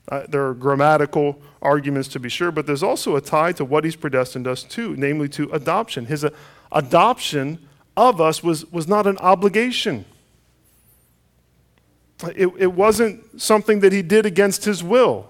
Uh, 0.08 0.22
there 0.28 0.46
are 0.46 0.54
grammatical 0.54 1.40
arguments 1.60 2.08
to 2.08 2.20
be 2.20 2.28
sure, 2.28 2.50
but 2.50 2.66
there's 2.66 2.82
also 2.82 3.16
a 3.16 3.20
tie 3.20 3.52
to 3.52 3.64
what 3.64 3.84
he's 3.84 3.96
predestined 3.96 4.46
us 4.46 4.62
to, 4.62 4.96
namely 4.96 5.28
to 5.28 5.50
adoption. 5.50 6.06
His 6.06 6.24
uh, 6.24 6.30
adoption 6.72 7.58
of 7.96 8.20
us 8.20 8.42
was, 8.42 8.70
was 8.72 8.88
not 8.88 9.06
an 9.06 9.18
obligation. 9.18 10.04
It, 12.34 12.48
it 12.58 12.72
wasn't 12.72 13.40
something 13.40 13.80
that 13.80 13.92
he 13.92 14.02
did 14.02 14.26
against 14.26 14.64
his 14.64 14.82
will. 14.82 15.28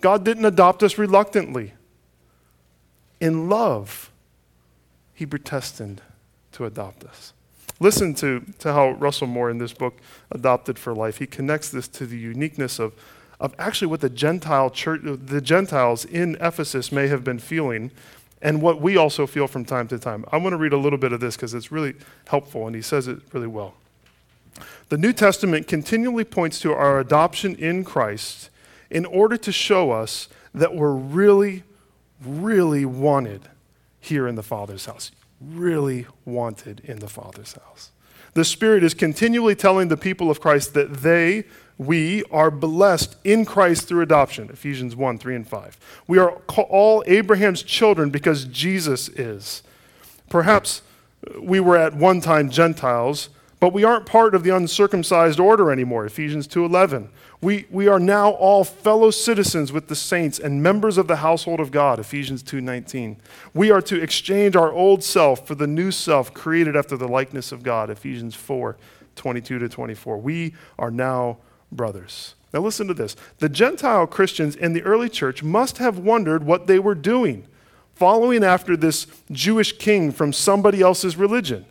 God 0.00 0.24
didn't 0.24 0.44
adopt 0.44 0.82
us 0.82 0.98
reluctantly. 0.98 1.72
In 3.20 3.48
love, 3.48 4.10
He 5.14 5.24
predestined 5.24 6.02
to 6.52 6.66
adopt 6.66 7.04
us. 7.04 7.32
Listen 7.80 8.14
to, 8.14 8.44
to 8.60 8.72
how 8.72 8.92
Russell 8.92 9.26
Moore 9.26 9.50
in 9.50 9.58
this 9.58 9.72
book, 9.72 9.98
Adopted 10.30 10.78
for 10.78 10.94
Life, 10.94 11.18
he 11.18 11.26
connects 11.26 11.70
this 11.70 11.88
to 11.88 12.06
the 12.06 12.16
uniqueness 12.16 12.78
of, 12.78 12.94
of 13.40 13.54
actually 13.58 13.88
what 13.88 14.00
the 14.00 14.10
Gentile 14.10 14.70
church, 14.70 15.00
the 15.02 15.40
Gentiles 15.40 16.04
in 16.04 16.36
Ephesus 16.40 16.92
may 16.92 17.08
have 17.08 17.24
been 17.24 17.38
feeling 17.38 17.90
and 18.40 18.60
what 18.60 18.80
we 18.80 18.96
also 18.96 19.26
feel 19.26 19.48
from 19.48 19.64
time 19.64 19.88
to 19.88 19.98
time. 19.98 20.24
I 20.30 20.36
want 20.36 20.52
to 20.52 20.58
read 20.58 20.74
a 20.74 20.78
little 20.78 20.98
bit 20.98 21.12
of 21.12 21.20
this 21.20 21.34
because 21.34 21.54
it's 21.54 21.72
really 21.72 21.94
helpful, 22.28 22.66
and 22.66 22.76
he 22.76 22.82
says 22.82 23.08
it 23.08 23.18
really 23.32 23.46
well. 23.46 23.74
The 24.90 24.98
New 24.98 25.12
Testament 25.12 25.66
continually 25.66 26.24
points 26.24 26.60
to 26.60 26.72
our 26.72 27.00
adoption 27.00 27.56
in 27.56 27.84
Christ 27.84 28.50
in 28.90 29.06
order 29.06 29.36
to 29.38 29.50
show 29.50 29.90
us 29.90 30.28
that 30.54 30.74
we're 30.74 30.92
really, 30.92 31.64
really 32.24 32.84
wanted 32.84 33.48
here 33.98 34.28
in 34.28 34.34
the 34.34 34.42
Father's 34.42 34.86
house. 34.86 35.10
Really 35.46 36.06
wanted 36.24 36.80
in 36.84 36.98
the 37.00 37.08
Father's 37.08 37.54
house. 37.54 37.90
The 38.34 38.44
Spirit 38.44 38.82
is 38.82 38.94
continually 38.94 39.54
telling 39.54 39.88
the 39.88 39.96
people 39.96 40.30
of 40.30 40.40
Christ 40.40 40.74
that 40.74 40.92
they, 40.98 41.44
we, 41.78 42.24
are 42.30 42.50
blessed 42.50 43.16
in 43.24 43.44
Christ 43.44 43.88
through 43.88 44.02
adoption. 44.02 44.48
Ephesians 44.50 44.96
1 44.96 45.18
3 45.18 45.36
and 45.36 45.48
5. 45.48 45.78
We 46.06 46.18
are 46.18 46.30
all 46.68 47.04
Abraham's 47.06 47.62
children 47.62 48.10
because 48.10 48.44
Jesus 48.46 49.08
is. 49.08 49.62
Perhaps 50.28 50.82
we 51.40 51.60
were 51.60 51.76
at 51.76 51.94
one 51.94 52.20
time 52.20 52.50
Gentiles, 52.50 53.28
but 53.64 53.72
we 53.72 53.82
aren't 53.82 54.04
part 54.04 54.34
of 54.34 54.42
the 54.42 54.54
uncircumcised 54.54 55.40
order 55.40 55.72
anymore. 55.72 56.04
Ephesians 56.04 56.46
2:11. 56.46 57.08
We, 57.40 57.64
we 57.70 57.88
are 57.88 57.98
now 57.98 58.32
all 58.32 58.62
fellow 58.62 59.10
citizens 59.10 59.72
with 59.72 59.88
the 59.88 59.94
saints 59.94 60.38
and 60.38 60.62
members 60.62 60.98
of 60.98 61.08
the 61.08 61.16
household 61.16 61.60
of 61.60 61.70
God, 61.70 61.98
Ephesians 61.98 62.42
2:19. 62.42 63.16
We 63.54 63.70
are 63.70 63.80
to 63.80 64.02
exchange 64.02 64.54
our 64.54 64.70
old 64.70 65.02
self 65.02 65.46
for 65.46 65.54
the 65.54 65.66
new 65.66 65.90
self 65.92 66.34
created 66.34 66.76
after 66.76 66.94
the 66.94 67.08
likeness 67.08 67.52
of 67.52 67.62
God, 67.62 67.88
Ephesians 67.88 68.36
4:22 68.36 69.58
to 69.58 69.66
24. 69.66 70.18
We 70.18 70.52
are 70.78 70.90
now 70.90 71.38
brothers. 71.72 72.34
Now 72.52 72.60
listen 72.60 72.86
to 72.88 72.92
this. 72.92 73.16
The 73.38 73.48
Gentile 73.48 74.06
Christians 74.06 74.56
in 74.56 74.74
the 74.74 74.82
early 74.82 75.08
church 75.08 75.42
must 75.42 75.78
have 75.78 75.96
wondered 75.96 76.44
what 76.44 76.66
they 76.66 76.78
were 76.78 76.94
doing, 76.94 77.46
following 77.94 78.44
after 78.44 78.76
this 78.76 79.06
Jewish 79.32 79.78
king 79.78 80.12
from 80.12 80.34
somebody 80.34 80.82
else's 80.82 81.16
religion. 81.16 81.64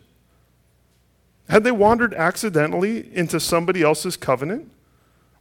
Had 1.48 1.64
they 1.64 1.72
wandered 1.72 2.14
accidentally 2.14 3.14
into 3.14 3.38
somebody 3.38 3.82
else's 3.82 4.16
covenant? 4.16 4.70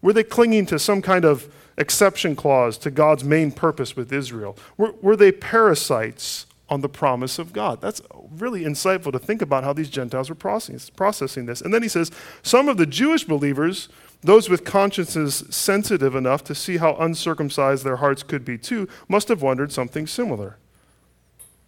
Were 0.01 0.13
they 0.13 0.23
clinging 0.23 0.65
to 0.67 0.79
some 0.79 1.01
kind 1.01 1.23
of 1.23 1.53
exception 1.77 2.35
clause 2.35 2.77
to 2.79 2.91
God's 2.91 3.23
main 3.23 3.51
purpose 3.51 3.95
with 3.95 4.11
Israel? 4.11 4.57
Were, 4.77 4.91
were 5.01 5.15
they 5.15 5.31
parasites 5.31 6.45
on 6.69 6.81
the 6.81 6.89
promise 6.89 7.39
of 7.39 7.53
God? 7.53 7.79
That's 7.81 8.01
really 8.37 8.63
insightful 8.63 9.11
to 9.13 9.19
think 9.19 9.41
about 9.41 9.63
how 9.63 9.73
these 9.73 9.89
Gentiles 9.89 10.29
were 10.29 10.35
processing 10.35 11.45
this. 11.45 11.61
And 11.61 11.73
then 11.73 11.83
he 11.83 11.89
says, 11.89 12.11
some 12.41 12.67
of 12.67 12.77
the 12.77 12.85
Jewish 12.85 13.23
believers, 13.23 13.89
those 14.21 14.49
with 14.49 14.65
consciences 14.65 15.45
sensitive 15.49 16.15
enough 16.15 16.43
to 16.45 16.55
see 16.55 16.77
how 16.77 16.95
uncircumcised 16.95 17.83
their 17.83 17.97
hearts 17.97 18.23
could 18.23 18.43
be 18.43 18.57
too, 18.57 18.89
must 19.07 19.29
have 19.29 19.41
wondered 19.41 19.71
something 19.71 20.05
similar. 20.05 20.57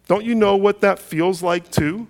Don't 0.08 0.24
you 0.24 0.34
know 0.34 0.56
what 0.56 0.82
that 0.82 0.98
feels 0.98 1.42
like 1.42 1.70
too? 1.70 2.08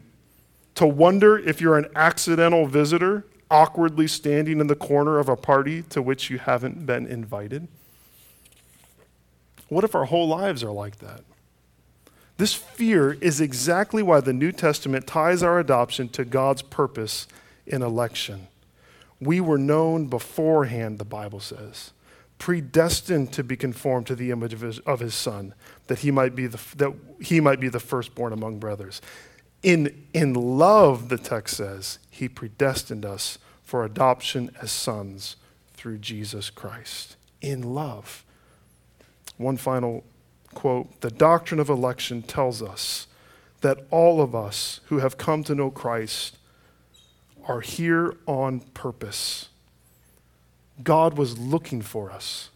To 0.76 0.86
wonder 0.86 1.38
if 1.38 1.60
you're 1.60 1.78
an 1.78 1.88
accidental 1.96 2.66
visitor 2.66 3.24
awkwardly 3.50 4.06
standing 4.06 4.60
in 4.60 4.66
the 4.66 4.76
corner 4.76 5.18
of 5.18 5.28
a 5.28 5.36
party 5.36 5.82
to 5.82 6.02
which 6.02 6.30
you 6.30 6.38
haven't 6.38 6.84
been 6.86 7.06
invited? 7.06 7.68
What 9.68 9.84
if 9.84 9.94
our 9.94 10.04
whole 10.04 10.28
lives 10.28 10.62
are 10.62 10.70
like 10.70 10.98
that? 10.98 11.22
This 12.36 12.54
fear 12.54 13.14
is 13.20 13.40
exactly 13.40 14.02
why 14.02 14.20
the 14.20 14.32
New 14.32 14.52
Testament 14.52 15.06
ties 15.06 15.42
our 15.42 15.58
adoption 15.58 16.08
to 16.10 16.24
God's 16.24 16.62
purpose 16.62 17.26
in 17.66 17.82
election. 17.82 18.48
We 19.20 19.40
were 19.40 19.58
known 19.58 20.06
beforehand, 20.06 20.98
the 20.98 21.06
Bible 21.06 21.40
says, 21.40 21.92
predestined 22.38 23.32
to 23.32 23.42
be 23.42 23.56
conformed 23.56 24.06
to 24.08 24.14
the 24.14 24.30
image 24.30 24.52
of 24.52 24.60
his, 24.60 24.78
of 24.80 25.00
his 25.00 25.14
Son, 25.14 25.54
that 25.86 26.00
he, 26.00 26.10
might 26.10 26.36
be 26.36 26.46
the, 26.46 26.60
that 26.76 26.92
he 27.22 27.40
might 27.40 27.60
be 27.60 27.70
the 27.70 27.80
firstborn 27.80 28.34
among 28.34 28.58
brothers. 28.58 29.00
In, 29.62 30.06
in 30.12 30.34
love, 30.34 31.08
the 31.08 31.18
text 31.18 31.56
says, 31.56 31.98
he 32.10 32.28
predestined 32.28 33.04
us 33.04 33.38
for 33.62 33.84
adoption 33.84 34.50
as 34.60 34.70
sons 34.70 35.36
through 35.74 35.98
Jesus 35.98 36.50
Christ. 36.50 37.16
In 37.40 37.74
love. 37.74 38.24
One 39.36 39.56
final 39.56 40.04
quote, 40.54 41.00
the 41.00 41.10
doctrine 41.10 41.60
of 41.60 41.68
election 41.68 42.22
tells 42.22 42.62
us 42.62 43.06
that 43.60 43.86
all 43.90 44.20
of 44.20 44.34
us 44.34 44.80
who 44.86 44.98
have 44.98 45.18
come 45.18 45.42
to 45.44 45.54
know 45.54 45.70
Christ 45.70 46.38
are 47.46 47.60
here 47.60 48.16
on 48.26 48.60
purpose. 48.60 49.48
God 50.82 51.16
was 51.16 51.38
looking 51.38 51.82
for 51.82 52.10
us. 52.10 52.50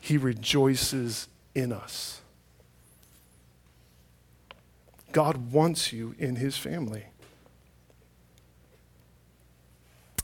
He 0.00 0.16
rejoices 0.16 1.28
in 1.54 1.72
us. 1.72 2.19
God 5.12 5.52
wants 5.52 5.92
you 5.92 6.14
in 6.18 6.36
his 6.36 6.56
family. 6.56 7.04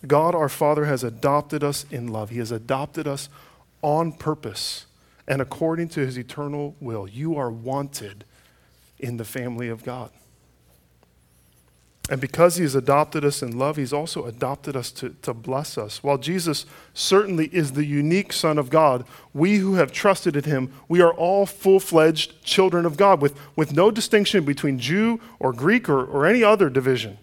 God 0.07 0.35
our 0.35 0.49
Father 0.49 0.85
has 0.85 1.03
adopted 1.03 1.65
us 1.65 1.85
in 1.91 2.09
love. 2.09 2.31
He 2.31 2.39
has 2.39 2.53
adopted 2.53 3.07
us 3.07 3.29
on 3.83 4.13
purpose 4.13 4.87
and 5.29 5.43
according 5.43 5.89
to 5.89 6.01
his 6.01 6.17
eternal 6.17 6.77
will. 6.81 7.09
You 7.09 7.37
are 7.37 7.51
wanted 7.51 8.25
in 8.99 9.17
the 9.17 9.25
family 9.25 9.69
of 9.69 9.85
God. 9.85 10.11
And 12.09 12.21
because 12.21 12.55
he 12.57 12.63
has 12.63 12.77
adopted 12.77 13.25
us 13.25 13.43
in 13.43 13.59
love, 13.59 13.77
he's 13.77 13.93
also 13.93 14.27
adopted 14.27 14.77
us 14.77 14.93
to, 14.93 15.17
to 15.23 15.35
bless 15.35 15.77
us. 15.77 16.05
While 16.05 16.19
Jesus 16.19 16.65
certainly 16.95 17.47
is 17.47 17.73
the 17.73 17.85
unique 17.85 18.33
Son 18.33 18.59
of 18.59 18.71
God, 18.71 19.05
we 19.35 19.57
who 19.57 19.75
have 19.75 19.91
trusted 19.91 20.37
in 20.37 20.45
him, 20.45 20.73
we 20.89 21.01
are 21.01 21.13
all 21.13 21.47
full 21.47 21.81
fledged 21.81 22.45
children 22.45 22.87
of 22.87 22.97
God 22.97 23.21
with, 23.21 23.37
with 23.57 23.73
no 23.73 23.91
distinction 23.91 24.45
between 24.45 24.79
Jew 24.79 25.21
or 25.41 25.53
Greek 25.53 25.89
or, 25.89 26.05
or 26.05 26.27
any 26.27 26.45
other 26.45 26.71
division, 26.71 27.19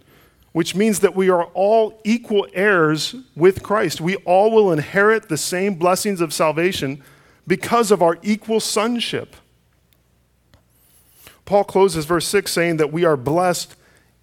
which 0.52 0.76
means 0.76 1.00
that 1.00 1.16
we 1.16 1.30
are 1.30 1.46
all 1.54 2.02
equal 2.04 2.46
heirs 2.54 3.16
with 3.38 3.64
Christ. 3.64 4.02
We 4.02 4.18
all 4.18 4.52
will 4.52 4.70
inherit 4.70 5.30
the 5.30 5.38
same 5.38 5.76
blessings 5.76 6.20
of 6.20 6.34
salvation 6.34 7.02
because 7.48 7.90
of 7.90 8.02
our 8.02 8.18
equal 8.22 8.60
sonship. 8.60 9.38
Paul 11.46 11.64
closes 11.64 12.04
verse 12.04 12.28
6 12.28 12.52
saying 12.52 12.78
that 12.78 12.92
we 12.92 13.06
are 13.06 13.16
blessed 13.16 13.76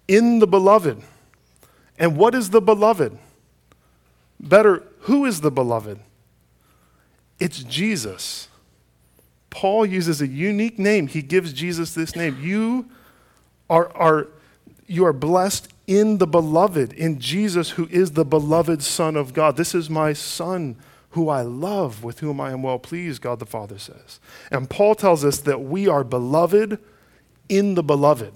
in 0.07 0.39
the 0.39 0.47
beloved. 0.47 1.01
And 1.97 2.17
what 2.17 2.35
is 2.35 2.49
the 2.49 2.61
beloved? 2.61 3.17
Better, 4.39 4.83
who 5.01 5.25
is 5.25 5.41
the 5.41 5.51
beloved? 5.51 5.99
It's 7.39 7.63
Jesus. 7.63 8.47
Paul 9.49 9.85
uses 9.85 10.21
a 10.21 10.27
unique 10.27 10.79
name. 10.79 11.07
He 11.07 11.21
gives 11.21 11.53
Jesus 11.53 11.93
this 11.93 12.15
name. 12.15 12.37
You 12.41 12.89
are, 13.69 13.95
are, 13.95 14.27
you 14.87 15.05
are 15.05 15.13
blessed 15.13 15.71
in 15.87 16.19
the 16.19 16.27
beloved, 16.27 16.93
in 16.93 17.19
Jesus, 17.19 17.71
who 17.71 17.87
is 17.91 18.11
the 18.11 18.25
beloved 18.25 18.81
Son 18.81 19.15
of 19.15 19.33
God. 19.33 19.57
This 19.57 19.75
is 19.75 19.89
my 19.89 20.13
Son 20.13 20.77
who 21.11 21.27
I 21.29 21.41
love, 21.41 22.03
with 22.03 22.19
whom 22.19 22.39
I 22.39 22.51
am 22.51 22.63
well 22.63 22.79
pleased, 22.79 23.21
God 23.21 23.39
the 23.39 23.45
Father 23.45 23.77
says. 23.77 24.19
And 24.49 24.69
Paul 24.69 24.95
tells 24.95 25.25
us 25.25 25.39
that 25.39 25.61
we 25.61 25.87
are 25.87 26.03
beloved 26.03 26.79
in 27.49 27.75
the 27.75 27.83
beloved. 27.83 28.33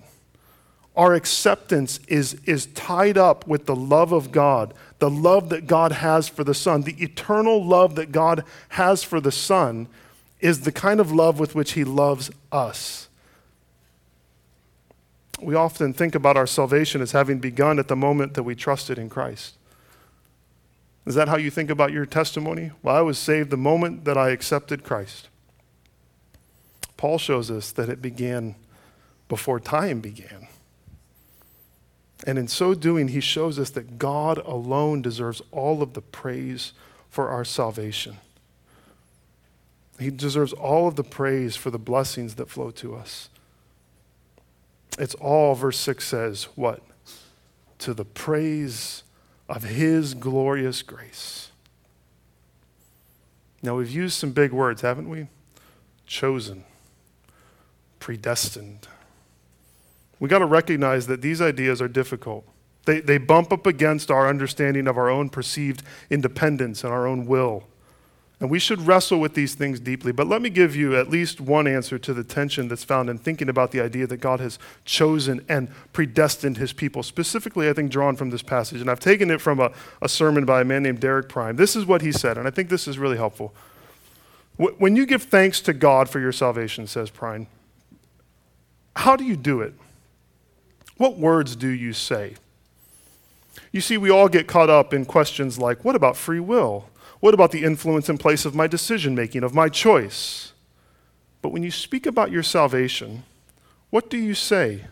Our 0.96 1.14
acceptance 1.14 2.00
is, 2.08 2.36
is 2.46 2.68
tied 2.68 3.18
up 3.18 3.46
with 3.48 3.66
the 3.66 3.76
love 3.76 4.12
of 4.14 4.32
God, 4.32 4.74
the 5.00 5.10
love 5.10 5.50
that 5.50 5.68
God 5.68 5.92
has 5.92 6.30
for 6.30 6.44
the 6.44 6.54
Son. 6.54 6.84
The 6.84 7.02
eternal 7.04 7.64
love 7.64 7.96
that 7.96 8.12
God 8.12 8.46
has 8.70 9.04
for 9.04 9.20
the 9.20 9.32
Son 9.32 9.88
is 10.40 10.62
the 10.62 10.72
kind 10.72 11.00
of 11.00 11.12
love 11.12 11.40
with 11.40 11.54
which 11.54 11.74
He 11.74 11.84
loves 11.84 12.32
us. 12.52 13.10
We 15.42 15.54
often 15.54 15.92
think 15.92 16.16
about 16.16 16.38
our 16.38 16.48
salvation 16.48 17.02
as 17.02 17.12
having 17.12 17.40
begun 17.40 17.78
at 17.78 17.90
the 17.90 17.96
moment 17.96 18.36
that 18.36 18.44
we 18.44 18.56
trusted 18.56 18.98
in 18.98 19.10
Christ. 19.10 19.56
Is 21.06 21.16
that 21.16 21.28
how 21.28 21.38
you 21.38 21.52
think 21.52 21.70
about 21.70 21.92
your 21.92 22.06
testimony? 22.06 22.72
Well, 22.82 22.96
I 22.96 23.02
was 23.02 23.18
saved 23.18 23.50
the 23.50 23.58
moment 23.58 24.06
that 24.06 24.18
I 24.18 24.30
accepted 24.30 24.84
Christ. 24.84 25.28
Paul 26.96 27.18
shows 27.18 27.52
us 27.52 27.72
that 27.74 27.90
it 27.90 28.02
began 28.02 28.56
before 29.28 29.60
time 29.60 30.00
began. 30.00 30.48
And 32.26 32.40
in 32.40 32.48
so 32.48 32.74
doing, 32.74 33.10
he 33.10 33.20
shows 33.20 33.60
us 33.60 33.70
that 33.72 34.00
God 34.00 34.40
alone 34.40 35.02
deserves 35.02 35.42
all 35.52 35.84
of 35.84 35.94
the 35.94 36.02
praise 36.02 36.74
for 37.10 37.30
our 37.30 37.46
salvation. 37.46 38.18
He 40.00 40.10
deserves 40.10 40.52
all 40.52 40.88
of 40.88 40.96
the 40.96 41.04
praise 41.04 41.56
for 41.56 41.70
the 41.70 41.78
blessings 41.80 42.36
that 42.36 42.50
flow 42.50 42.72
to 42.72 42.96
us. 42.96 43.30
It's 44.98 45.14
all, 45.16 45.56
verse 45.56 45.78
6 45.80 46.06
says, 46.06 46.44
what? 46.56 46.82
To 47.80 47.94
the 47.94 48.06
praise 48.06 49.04
of 49.48 49.64
his 49.64 50.14
glorious 50.14 50.82
grace. 50.82 51.52
Now, 53.62 53.76
we've 53.76 53.92
used 53.92 54.18
some 54.18 54.32
big 54.32 54.52
words, 54.52 54.82
haven't 54.82 55.10
we? 55.10 55.28
Chosen, 56.06 56.64
predestined, 58.00 58.88
we 60.20 60.30
got 60.30 60.40
to 60.40 60.46
recognize 60.46 61.08
that 61.08 61.22
these 61.22 61.42
ideas 61.42 61.82
are 61.82 61.88
difficult. 61.88 62.46
They, 62.86 63.00
they 63.02 63.18
bump 63.18 63.52
up 63.52 63.66
against 63.66 64.12
our 64.12 64.30
understanding 64.30 64.88
of 64.88 64.98
our 64.98 65.10
own 65.10 65.30
perceived 65.30 65.84
independence 66.10 66.84
and 66.84 66.94
our 66.94 67.08
own 67.08 67.26
will. 67.26 67.64
And 68.40 68.50
we 68.50 68.60
should 68.60 68.82
wrestle 68.82 69.20
with 69.20 69.34
these 69.34 69.56
things 69.56 69.80
deeply. 69.80 70.12
But 70.12 70.28
let 70.28 70.42
me 70.42 70.50
give 70.50 70.76
you 70.76 70.96
at 70.96 71.10
least 71.10 71.40
one 71.40 71.68
answer 71.68 71.98
to 71.98 72.14
the 72.14 72.24
tension 72.24 72.68
that's 72.68 72.84
found 72.84 73.10
in 73.10 73.18
thinking 73.18 73.48
about 73.48 73.72
the 73.72 73.80
idea 73.80 74.08
that 74.08 74.18
God 74.18 74.42
has 74.42 74.60
chosen 74.84 75.44
and 75.48 75.70
predestined 75.94 76.58
his 76.58 76.74
people, 76.74 77.02
specifically, 77.02 77.70
I 77.70 77.74
think, 77.74 77.92
drawn 77.92 78.18
from 78.18 78.32
this 78.32 78.42
passage. 78.42 78.82
And 78.82 78.92
I've 78.92 79.00
taken 79.00 79.32
it 79.32 79.40
from 79.40 79.60
a, 79.62 79.72
a 80.02 80.10
sermon 80.10 80.46
by 80.46 80.62
a 80.62 80.66
man 80.66 80.84
named 80.84 81.00
Derek 81.00 81.30
Prime. 81.30 81.56
This 81.56 81.78
is 81.78 81.86
what 81.86 82.02
he 82.02 82.12
said, 82.12 82.38
and 82.38 82.46
I 82.46 82.52
think 82.52 82.70
this 82.70 82.88
is 82.88 83.00
really 83.00 83.18
helpful. 83.18 83.54
When 84.58 84.96
you 84.96 85.06
give 85.06 85.24
thanks 85.24 85.60
to 85.62 85.74
God 85.74 86.10
for 86.10 86.20
your 86.20 86.32
salvation, 86.32 86.88
says 86.88 87.10
Prime, 87.10 87.48
how 88.98 89.16
do 89.16 89.24
you 89.24 89.36
do 89.36 89.62
it? 89.62 89.74
What 90.98 91.18
words 91.18 91.56
do 91.56 91.68
you 91.68 91.94
say? 91.94 92.36
You 93.72 93.82
see, 93.82 93.98
we 93.98 94.10
all 94.10 94.30
get 94.30 94.48
caught 94.48 94.70
up 94.70 94.94
in 94.94 95.06
questions 95.06 95.60
like 95.60 95.84
what 95.84 95.96
about 95.96 96.16
free 96.16 96.40
will? 96.40 96.90
What 97.20 97.34
about 97.34 97.52
the 97.52 97.64
influence 97.64 98.10
and 98.10 98.20
place 98.20 98.46
of 98.46 98.56
my 98.56 98.68
decision 98.68 99.16
making, 99.16 99.44
of 99.44 99.54
my 99.54 99.70
choice? 99.70 100.54
But 101.42 101.50
when 101.50 101.64
you 101.64 101.72
speak 101.72 102.06
about 102.06 102.32
your 102.32 102.44
salvation, 102.44 103.24
what 103.90 104.10
do 104.10 104.18
you 104.18 104.34
say? 104.34 104.86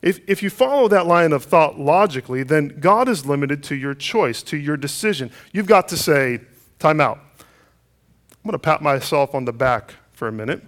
If, 0.00 0.20
if 0.28 0.42
you 0.42 0.50
follow 0.50 0.88
that 0.88 1.06
line 1.06 1.32
of 1.32 1.44
thought 1.44 1.78
logically, 1.78 2.42
then 2.42 2.78
God 2.80 3.08
is 3.08 3.26
limited 3.26 3.62
to 3.64 3.74
your 3.74 3.94
choice, 3.94 4.42
to 4.44 4.56
your 4.56 4.76
decision. 4.76 5.30
You've 5.52 5.66
got 5.66 5.88
to 5.88 5.96
say, 5.96 6.40
time 6.78 7.00
out. 7.00 7.18
I'm 7.38 8.44
going 8.44 8.52
to 8.52 8.58
pat 8.58 8.80
myself 8.80 9.34
on 9.34 9.44
the 9.44 9.52
back 9.52 9.94
for 10.12 10.28
a 10.28 10.32
minute. 10.32 10.62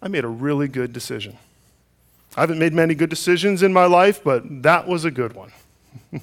I 0.00 0.08
made 0.08 0.24
a 0.24 0.28
really 0.28 0.68
good 0.68 0.92
decision. 0.92 1.36
I 2.36 2.42
haven't 2.42 2.58
made 2.58 2.72
many 2.72 2.94
good 2.94 3.10
decisions 3.10 3.62
in 3.62 3.72
my 3.72 3.86
life, 3.86 4.22
but 4.22 4.62
that 4.62 4.86
was 4.86 5.04
a 5.04 5.10
good 5.10 5.34
one. 5.34 5.52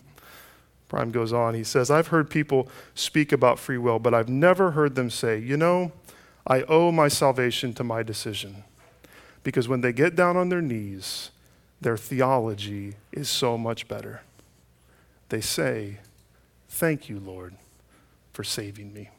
Prime 0.90 1.12
goes 1.12 1.34
on. 1.34 1.54
He 1.54 1.64
says, 1.64 1.92
I've 1.92 2.08
heard 2.08 2.30
people 2.30 2.70
speak 2.96 3.32
about 3.32 3.60
free 3.60 3.78
will, 3.78 4.00
but 4.00 4.14
I've 4.14 4.30
never 4.30 4.72
heard 4.72 4.96
them 4.96 5.10
say, 5.10 5.38
you 5.38 5.58
know, 5.58 5.92
I 6.46 6.62
owe 6.64 6.92
my 6.92 7.10
salvation 7.10 7.74
to 7.74 7.84
my 7.84 8.04
decision. 8.04 8.64
Because 9.44 9.68
when 9.68 9.82
they 9.82 9.92
get 9.92 10.16
down 10.16 10.38
on 10.38 10.50
their 10.50 10.62
knees, 10.62 11.32
their 11.82 11.98
theology 11.98 12.96
is 13.12 13.30
so 13.30 13.58
much 13.58 13.88
better. 13.88 14.22
They 15.30 15.42
say, 15.42 16.00
Thank 16.70 17.10
you, 17.10 17.20
Lord, 17.20 17.56
for 18.34 18.44
saving 18.44 18.94
me. 18.94 19.10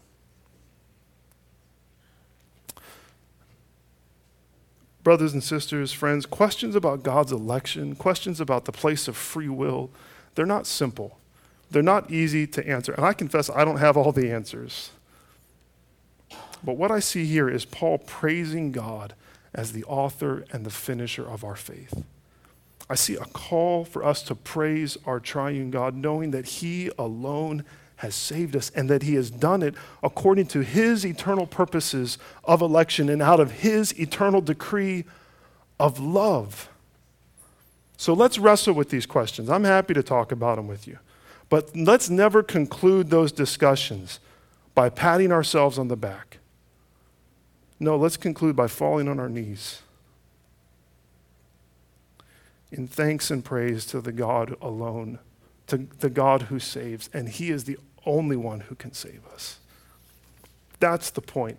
Brothers 5.09 5.33
and 5.33 5.43
sisters, 5.43 5.91
friends, 5.91 6.27
questions 6.27 6.75
about 6.75 7.03
God's 7.03 7.33
election, 7.33 7.95
questions 7.95 8.43
about 8.43 8.67
the 8.67 8.73
place 8.73 9.09
of 9.09 9.17
free 9.17 9.49
will, 9.49 9.89
they're 10.35 10.45
not 10.45 10.67
simple. 10.67 11.19
They're 11.71 11.83
not 11.83 12.11
easy 12.11 12.47
to 12.49 12.69
answer. 12.69 12.93
And 12.93 13.07
I 13.07 13.15
confess, 13.15 13.49
I 13.49 13.65
don't 13.65 13.79
have 13.79 13.97
all 13.97 14.13
the 14.13 14.31
answers. 14.31 14.91
But 16.63 16.77
what 16.77 16.91
I 16.91 16.99
see 16.99 17.25
here 17.25 17.49
is 17.49 17.65
Paul 17.65 17.97
praising 17.97 18.71
God 18.71 19.15
as 19.55 19.73
the 19.73 19.83
author 19.85 20.45
and 20.53 20.67
the 20.67 20.71
finisher 20.71 21.27
of 21.27 21.43
our 21.43 21.57
faith. 21.57 22.05
I 22.91 22.95
see 22.95 23.15
a 23.15 23.25
call 23.25 23.87
for 23.87 24.05
us 24.05 24.23
to 24.25 24.35
praise 24.35 24.99
our 25.07 25.21
triune 25.21 25.71
God, 25.71 25.95
knowing 25.95 26.33
that 26.33 26.45
He 26.45 26.91
alone 26.99 27.65
has 27.99 28.15
saved 28.15 28.57
us 28.57 28.71
and 28.71 28.89
that 28.91 29.03
he 29.03 29.15
has 29.15 29.31
done 29.31 29.63
it 29.63 29.75
according 30.03 30.47
to 30.47 30.61
his 30.61 31.05
eternal 31.05 31.47
purposes 31.47 32.19
of 32.45 32.61
election 32.61 33.09
and 33.09 33.23
out 33.23 33.41
of 33.41 33.51
his 33.51 33.99
eternal 33.99 34.41
decree 34.41 35.05
of 35.79 36.01
love. 36.01 36.69
So 37.97 38.13
let's 38.13 38.39
wrestle 38.39 38.75
with 38.75 38.91
these 38.91 39.07
questions. 39.07 39.51
I'm 39.51 39.65
happy 39.65 39.95
to 39.95 40.03
talk 40.03 40.33
about 40.33 40.57
them 40.57 40.69
with 40.69 40.87
you. 40.87 40.99
But 41.49 41.75
let's 41.77 42.11
never 42.11 42.43
conclude 42.43 43.11
those 43.11 43.33
discussions 43.33 44.21
by 44.75 44.89
patting 44.89 45.33
ourselves 45.33 45.79
on 45.79 45.89
the 45.89 45.97
back. 45.97 46.39
No, 47.81 47.97
let's 47.97 48.17
conclude 48.17 48.55
by 48.55 48.67
falling 48.67 49.09
on 49.09 49.19
our 49.19 49.29
knees 49.29 49.83
in 52.71 52.87
thanks 52.87 53.31
and 53.31 53.45
praise 53.45 53.87
to 53.87 54.01
the 54.01 54.13
God 54.13 54.55
alone, 54.61 55.19
to 55.69 55.79
the 55.99 56.11
God 56.11 56.43
who 56.43 56.59
saves. 56.59 57.09
And 57.13 57.29
He 57.29 57.51
is 57.51 57.65
the 57.65 57.79
only 58.09 58.37
one 58.37 58.61
who 58.61 58.75
can 58.75 58.93
save 58.93 59.21
us. 59.33 59.59
That's 60.81 61.11
the 61.11 61.21
point 61.21 61.59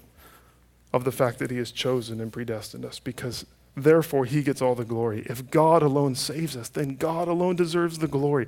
of 0.91 1.03
the 1.03 1.11
fact 1.11 1.39
that 1.39 1.51
He 1.51 1.57
has 1.57 1.71
chosen 1.71 2.19
and 2.19 2.33
predestined 2.33 2.83
us 2.83 2.99
because 2.99 3.45
therefore 3.75 4.25
He 4.25 4.41
gets 4.41 4.61
all 4.61 4.75
the 4.75 4.83
glory. 4.83 5.23
If 5.27 5.51
God 5.51 5.83
alone 5.83 6.15
saves 6.15 6.57
us, 6.57 6.67
then 6.67 6.95
God 6.95 7.27
alone 7.27 7.55
deserves 7.55 7.99
the 7.99 8.07
glory. 8.07 8.47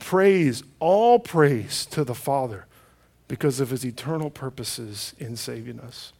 Praise, 0.00 0.62
all 0.80 1.18
praise 1.18 1.86
to 1.86 2.02
the 2.02 2.14
Father 2.14 2.66
because 3.28 3.60
of 3.60 3.70
His 3.70 3.84
eternal 3.84 4.30
purposes 4.30 5.14
in 5.18 5.36
saving 5.36 5.78
us. 5.78 6.12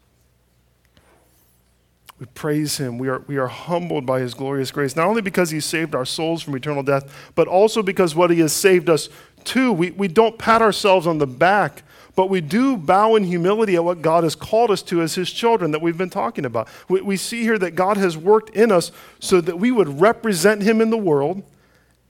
We 2.22 2.26
praise 2.26 2.76
him. 2.76 2.98
We 2.98 3.08
are, 3.08 3.18
we 3.26 3.36
are 3.36 3.48
humbled 3.48 4.06
by 4.06 4.20
his 4.20 4.32
glorious 4.32 4.70
grace, 4.70 4.94
not 4.94 5.08
only 5.08 5.22
because 5.22 5.50
he 5.50 5.58
saved 5.58 5.92
our 5.92 6.04
souls 6.04 6.40
from 6.40 6.54
eternal 6.54 6.84
death, 6.84 7.32
but 7.34 7.48
also 7.48 7.82
because 7.82 8.14
what 8.14 8.30
he 8.30 8.38
has 8.38 8.52
saved 8.52 8.88
us 8.88 9.08
to. 9.46 9.72
We, 9.72 9.90
we 9.90 10.08
don't 10.08 10.38
pat 10.38 10.62
ourselves 10.62 11.06
on 11.06 11.18
the 11.18 11.26
back, 11.26 11.82
but 12.14 12.28
we 12.28 12.40
do 12.40 12.76
bow 12.76 13.16
in 13.16 13.24
humility 13.24 13.76
at 13.76 13.84
what 13.84 14.02
God 14.02 14.24
has 14.24 14.34
called 14.34 14.70
us 14.70 14.82
to 14.82 15.02
as 15.02 15.14
his 15.14 15.30
children 15.30 15.70
that 15.70 15.80
we've 15.80 15.98
been 15.98 16.10
talking 16.10 16.44
about. 16.44 16.68
We, 16.88 17.00
we 17.00 17.16
see 17.16 17.42
here 17.42 17.58
that 17.58 17.72
God 17.72 17.96
has 17.96 18.16
worked 18.16 18.50
in 18.50 18.70
us 18.70 18.92
so 19.20 19.40
that 19.40 19.58
we 19.58 19.70
would 19.70 20.00
represent 20.00 20.62
him 20.62 20.80
in 20.80 20.90
the 20.90 20.98
world 20.98 21.42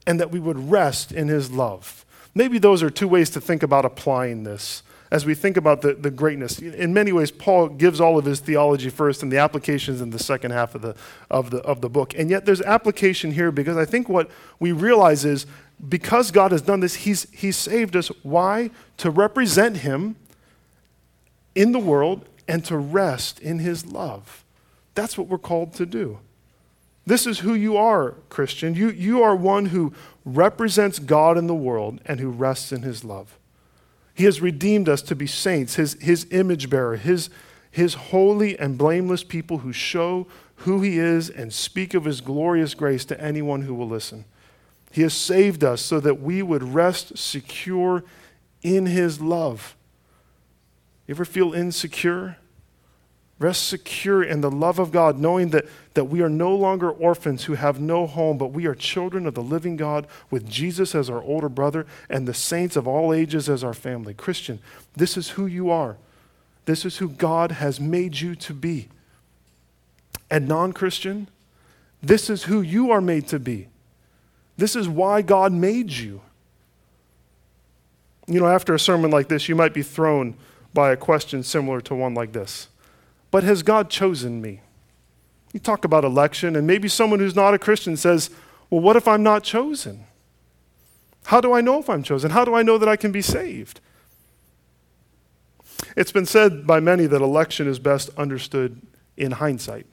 and 0.05 0.19
that 0.19 0.31
we 0.31 0.39
would 0.39 0.71
rest 0.71 1.11
in 1.11 1.27
his 1.27 1.51
love. 1.51 2.05
Maybe 2.35 2.57
those 2.57 2.83
are 2.83 2.89
two 2.89 3.07
ways 3.07 3.29
to 3.31 3.41
think 3.41 3.63
about 3.63 3.85
applying 3.85 4.43
this 4.43 4.83
as 5.13 5.27
we 5.27 5.35
think 5.35 5.57
about 5.57 5.81
the, 5.81 5.93
the 5.93 6.09
greatness. 6.09 6.57
In 6.57 6.91
many 6.91 7.11
ways, 7.11 7.29
Paul 7.29 7.69
gives 7.69 8.01
all 8.01 8.17
of 8.17 8.25
his 8.25 8.39
theology 8.39 8.89
first 8.89 9.21
and 9.21 9.31
the 9.31 9.37
applications 9.37 10.01
in 10.01 10.09
the 10.09 10.17
second 10.17 10.49
half 10.49 10.73
of 10.73 10.81
the, 10.81 10.95
of 11.29 11.51
the, 11.51 11.59
of 11.59 11.81
the 11.81 11.89
book. 11.89 12.15
And 12.17 12.31
yet 12.31 12.47
there's 12.47 12.61
application 12.63 13.31
here 13.31 13.51
because 13.51 13.77
I 13.77 13.85
think 13.85 14.09
what 14.09 14.31
we 14.59 14.71
realize 14.71 15.23
is 15.23 15.45
because 15.87 16.31
God 16.31 16.51
has 16.51 16.61
done 16.61 16.79
this, 16.79 16.95
he's, 16.95 17.27
he's 17.31 17.57
saved 17.57 17.95
us. 17.95 18.07
Why? 18.23 18.69
To 18.97 19.09
represent 19.09 19.77
him 19.77 20.15
in 21.55 21.71
the 21.71 21.79
world 21.79 22.25
and 22.47 22.63
to 22.65 22.77
rest 22.77 23.39
in 23.39 23.59
his 23.59 23.85
love. 23.85 24.43
That's 24.95 25.17
what 25.17 25.27
we're 25.27 25.37
called 25.37 25.73
to 25.75 25.85
do. 25.85 26.19
This 27.05 27.27
is 27.27 27.39
who 27.39 27.53
you 27.53 27.75
are, 27.75 28.11
Christian. 28.29 28.75
You, 28.75 28.89
you 28.89 29.21
are 29.23 29.35
one 29.35 29.67
who 29.67 29.93
represents 30.23 30.99
God 30.99 31.37
in 31.37 31.47
the 31.47 31.55
world 31.55 31.99
and 32.05 32.19
who 32.19 32.29
rests 32.29 32.71
in 32.71 32.83
his 32.83 33.03
love. 33.03 33.37
He 34.13 34.25
has 34.25 34.41
redeemed 34.41 34.87
us 34.87 35.01
to 35.03 35.15
be 35.15 35.27
saints, 35.27 35.75
his, 35.75 35.93
his 35.99 36.27
image 36.31 36.69
bearer, 36.69 36.95
his, 36.95 37.29
his 37.69 37.95
holy 37.95 38.57
and 38.57 38.77
blameless 38.77 39.23
people 39.23 39.59
who 39.59 39.73
show 39.73 40.27
who 40.57 40.81
he 40.81 40.97
is 40.97 41.29
and 41.29 41.51
speak 41.51 41.93
of 41.93 42.05
his 42.05 42.21
glorious 42.21 42.73
grace 42.73 43.03
to 43.05 43.19
anyone 43.19 43.63
who 43.63 43.73
will 43.73 43.87
listen. 43.87 44.23
He 44.93 45.01
has 45.01 45.15
saved 45.15 45.63
us 45.63 45.81
so 45.81 45.99
that 45.99 46.21
we 46.21 46.43
would 46.43 46.61
rest 46.61 47.17
secure 47.17 48.03
in 48.61 48.85
his 48.85 49.19
love. 49.19 49.75
You 51.07 51.15
ever 51.15 51.25
feel 51.25 51.51
insecure? 51.51 52.37
Rest 53.39 53.67
secure 53.67 54.21
in 54.21 54.41
the 54.41 54.51
love 54.51 54.77
of 54.77 54.91
God, 54.91 55.17
knowing 55.17 55.49
that, 55.49 55.65
that 55.95 56.03
we 56.05 56.21
are 56.21 56.29
no 56.29 56.55
longer 56.55 56.91
orphans 56.91 57.45
who 57.45 57.55
have 57.55 57.79
no 57.79 58.05
home, 58.05 58.37
but 58.37 58.51
we 58.51 58.67
are 58.67 58.75
children 58.75 59.25
of 59.25 59.33
the 59.33 59.41
living 59.41 59.77
God 59.77 60.05
with 60.29 60.47
Jesus 60.47 60.93
as 60.93 61.09
our 61.09 61.23
older 61.23 61.49
brother 61.49 61.87
and 62.07 62.27
the 62.27 62.33
saints 62.35 62.75
of 62.75 62.87
all 62.87 63.11
ages 63.11 63.49
as 63.49 63.63
our 63.63 63.73
family. 63.73 64.13
Christian, 64.13 64.59
this 64.95 65.17
is 65.17 65.29
who 65.29 65.47
you 65.47 65.71
are. 65.71 65.97
This 66.65 66.85
is 66.85 66.97
who 66.97 67.09
God 67.09 67.53
has 67.53 67.79
made 67.79 68.21
you 68.21 68.35
to 68.35 68.53
be. 68.53 68.89
And 70.29 70.47
non 70.47 70.71
Christian, 70.71 71.29
this 71.99 72.29
is 72.29 72.43
who 72.43 72.61
you 72.61 72.91
are 72.91 73.01
made 73.01 73.27
to 73.29 73.39
be. 73.39 73.69
This 74.57 74.75
is 74.75 74.87
why 74.87 75.21
God 75.21 75.51
made 75.51 75.91
you. 75.91 76.21
You 78.27 78.39
know, 78.39 78.47
after 78.47 78.73
a 78.73 78.79
sermon 78.79 79.11
like 79.11 79.27
this, 79.27 79.49
you 79.49 79.55
might 79.55 79.73
be 79.73 79.83
thrown 79.83 80.35
by 80.73 80.91
a 80.91 80.97
question 80.97 81.43
similar 81.43 81.81
to 81.81 81.95
one 81.95 82.13
like 82.13 82.31
this 82.31 82.69
but 83.33 83.43
has 83.43 83.63
God 83.63 83.89
chosen 83.89 84.43
me? 84.43 84.61
You 85.53 85.59
talk 85.59 85.85
about 85.85 86.03
election, 86.05 86.55
and 86.55 86.67
maybe 86.67 86.87
someone 86.87 87.19
who's 87.19 87.35
not 87.35 87.55
a 87.55 87.57
Christian 87.57 87.97
says, 87.97 88.29
Well, 88.69 88.79
what 88.79 88.95
if 88.95 89.07
I'm 89.07 89.23
not 89.23 89.43
chosen? 89.43 90.05
How 91.25 91.41
do 91.41 91.51
I 91.51 91.59
know 91.59 91.79
if 91.79 91.89
I'm 91.89 92.03
chosen? 92.03 92.29
How 92.29 92.45
do 92.45 92.53
I 92.53 92.61
know 92.61 92.77
that 92.77 92.87
I 92.87 92.95
can 92.95 93.11
be 93.11 93.23
saved? 93.23 93.81
It's 95.97 96.11
been 96.11 96.27
said 96.27 96.67
by 96.67 96.79
many 96.79 97.07
that 97.07 97.23
election 97.23 97.67
is 97.67 97.79
best 97.79 98.11
understood 98.17 98.79
in 99.17 99.31
hindsight. 99.31 99.87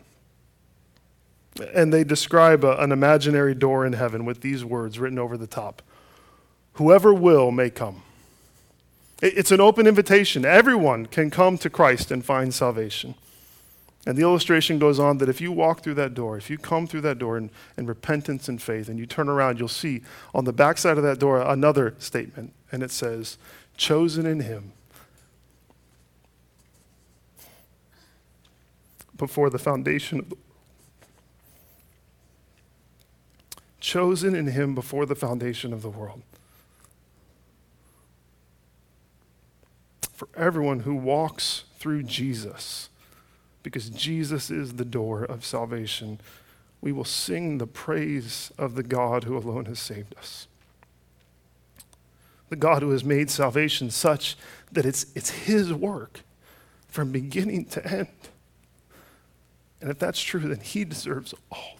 And 1.74 1.92
they 1.92 2.04
describe 2.04 2.64
a, 2.64 2.76
an 2.78 2.92
imaginary 2.92 3.54
door 3.54 3.84
in 3.84 3.94
heaven 3.94 4.24
with 4.24 4.40
these 4.40 4.64
words 4.64 4.98
written 4.98 5.18
over 5.18 5.36
the 5.36 5.46
top 5.46 5.82
Whoever 6.74 7.12
will 7.12 7.50
may 7.50 7.68
come. 7.68 8.02
It's 9.22 9.50
an 9.50 9.60
open 9.60 9.86
invitation. 9.86 10.46
Everyone 10.46 11.04
can 11.04 11.30
come 11.30 11.58
to 11.58 11.68
Christ 11.68 12.10
and 12.10 12.24
find 12.24 12.54
salvation. 12.54 13.14
And 14.06 14.16
the 14.16 14.22
illustration 14.22 14.78
goes 14.78 14.98
on 14.98 15.18
that 15.18 15.28
if 15.28 15.42
you 15.42 15.52
walk 15.52 15.82
through 15.82 15.94
that 15.94 16.14
door, 16.14 16.38
if 16.38 16.48
you 16.48 16.56
come 16.56 16.86
through 16.86 17.02
that 17.02 17.18
door 17.18 17.36
in, 17.36 17.50
in 17.76 17.84
repentance 17.84 18.48
and 18.48 18.60
faith, 18.60 18.88
and 18.88 18.98
you 18.98 19.04
turn 19.04 19.28
around, 19.28 19.58
you'll 19.58 19.68
see 19.68 20.00
on 20.34 20.44
the 20.44 20.54
backside 20.54 20.96
of 20.96 21.02
that 21.02 21.18
door 21.18 21.42
another 21.42 21.94
statement, 21.98 22.54
and 22.72 22.82
it 22.82 22.90
says, 22.90 23.36
Chosen 23.76 24.24
in 24.24 24.40
Him 24.40 24.72
before 29.18 29.50
the 29.50 29.58
foundation 29.58 30.18
of 30.18 30.30
the 30.30 30.36
chosen 33.80 34.34
in 34.34 34.48
him 34.48 34.74
before 34.74 35.06
the 35.06 35.14
foundation 35.14 35.72
of 35.72 35.82
the 35.82 35.88
world. 35.88 36.22
For 40.12 40.28
everyone 40.36 40.80
who 40.80 40.94
walks 40.94 41.64
through 41.78 42.02
Jesus 42.02 42.90
because 43.62 43.90
Jesus 43.90 44.50
is 44.50 44.74
the 44.74 44.84
door 44.84 45.24
of 45.24 45.44
salvation, 45.44 46.20
we 46.80 46.92
will 46.92 47.04
sing 47.04 47.58
the 47.58 47.66
praise 47.66 48.50
of 48.58 48.74
the 48.74 48.82
God 48.82 49.24
who 49.24 49.36
alone 49.36 49.66
has 49.66 49.78
saved 49.78 50.14
us. 50.16 50.46
The 52.48 52.56
God 52.56 52.82
who 52.82 52.90
has 52.90 53.04
made 53.04 53.30
salvation 53.30 53.90
such 53.90 54.36
that 54.72 54.86
it's, 54.86 55.06
it's 55.14 55.30
His 55.30 55.72
work 55.72 56.20
from 56.88 57.12
beginning 57.12 57.66
to 57.66 57.86
end. 57.86 58.08
And 59.80 59.90
if 59.90 59.98
that's 59.98 60.20
true, 60.20 60.40
then 60.40 60.60
He 60.60 60.84
deserves 60.84 61.34
all. 61.50 61.79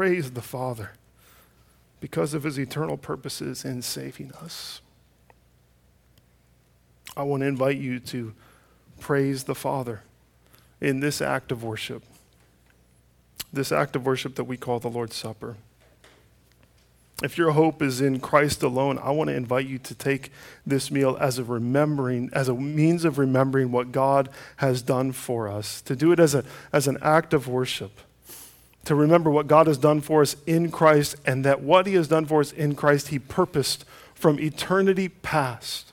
Praise 0.00 0.30
the 0.30 0.40
Father 0.40 0.92
because 2.00 2.32
of 2.32 2.44
His 2.44 2.58
eternal 2.58 2.96
purposes 2.96 3.66
in 3.66 3.82
saving 3.82 4.32
us. 4.32 4.80
I 7.14 7.22
want 7.24 7.42
to 7.42 7.46
invite 7.46 7.76
you 7.76 8.00
to 8.00 8.32
praise 8.98 9.44
the 9.44 9.54
Father 9.54 10.00
in 10.80 11.00
this 11.00 11.20
act 11.20 11.52
of 11.52 11.62
worship, 11.62 12.02
this 13.52 13.70
act 13.70 13.94
of 13.94 14.06
worship 14.06 14.36
that 14.36 14.44
we 14.44 14.56
call 14.56 14.80
the 14.80 14.88
Lord's 14.88 15.16
Supper. 15.16 15.56
If 17.22 17.36
your 17.36 17.50
hope 17.50 17.82
is 17.82 18.00
in 18.00 18.20
Christ 18.20 18.62
alone, 18.62 18.96
I 18.96 19.10
want 19.10 19.28
to 19.28 19.36
invite 19.36 19.66
you 19.66 19.76
to 19.80 19.94
take 19.94 20.32
this 20.66 20.90
meal 20.90 21.18
as 21.20 21.38
a 21.38 21.44
remembering, 21.44 22.30
as 22.32 22.48
a 22.48 22.54
means 22.54 23.04
of 23.04 23.18
remembering 23.18 23.70
what 23.70 23.92
God 23.92 24.30
has 24.56 24.80
done 24.80 25.12
for 25.12 25.46
us, 25.46 25.82
to 25.82 25.94
do 25.94 26.10
it 26.10 26.18
as, 26.18 26.34
a, 26.34 26.42
as 26.72 26.88
an 26.88 26.96
act 27.02 27.34
of 27.34 27.46
worship, 27.46 28.00
to 28.84 28.94
remember 28.94 29.30
what 29.30 29.46
God 29.46 29.66
has 29.66 29.78
done 29.78 30.00
for 30.00 30.22
us 30.22 30.36
in 30.46 30.70
Christ, 30.70 31.16
and 31.26 31.44
that 31.44 31.62
what 31.62 31.86
He 31.86 31.94
has 31.94 32.08
done 32.08 32.26
for 32.26 32.40
us 32.40 32.52
in 32.52 32.74
Christ, 32.74 33.08
He 33.08 33.18
purposed 33.18 33.84
from 34.14 34.38
eternity 34.38 35.08
past. 35.08 35.92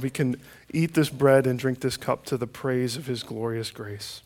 We 0.00 0.10
can 0.10 0.36
Eat 0.72 0.94
this 0.94 1.10
bread 1.10 1.46
and 1.46 1.58
drink 1.58 1.80
this 1.80 1.98
cup 1.98 2.24
to 2.26 2.38
the 2.38 2.46
praise 2.46 2.96
of 2.96 3.06
his 3.06 3.22
glorious 3.22 3.70
grace. 3.70 4.22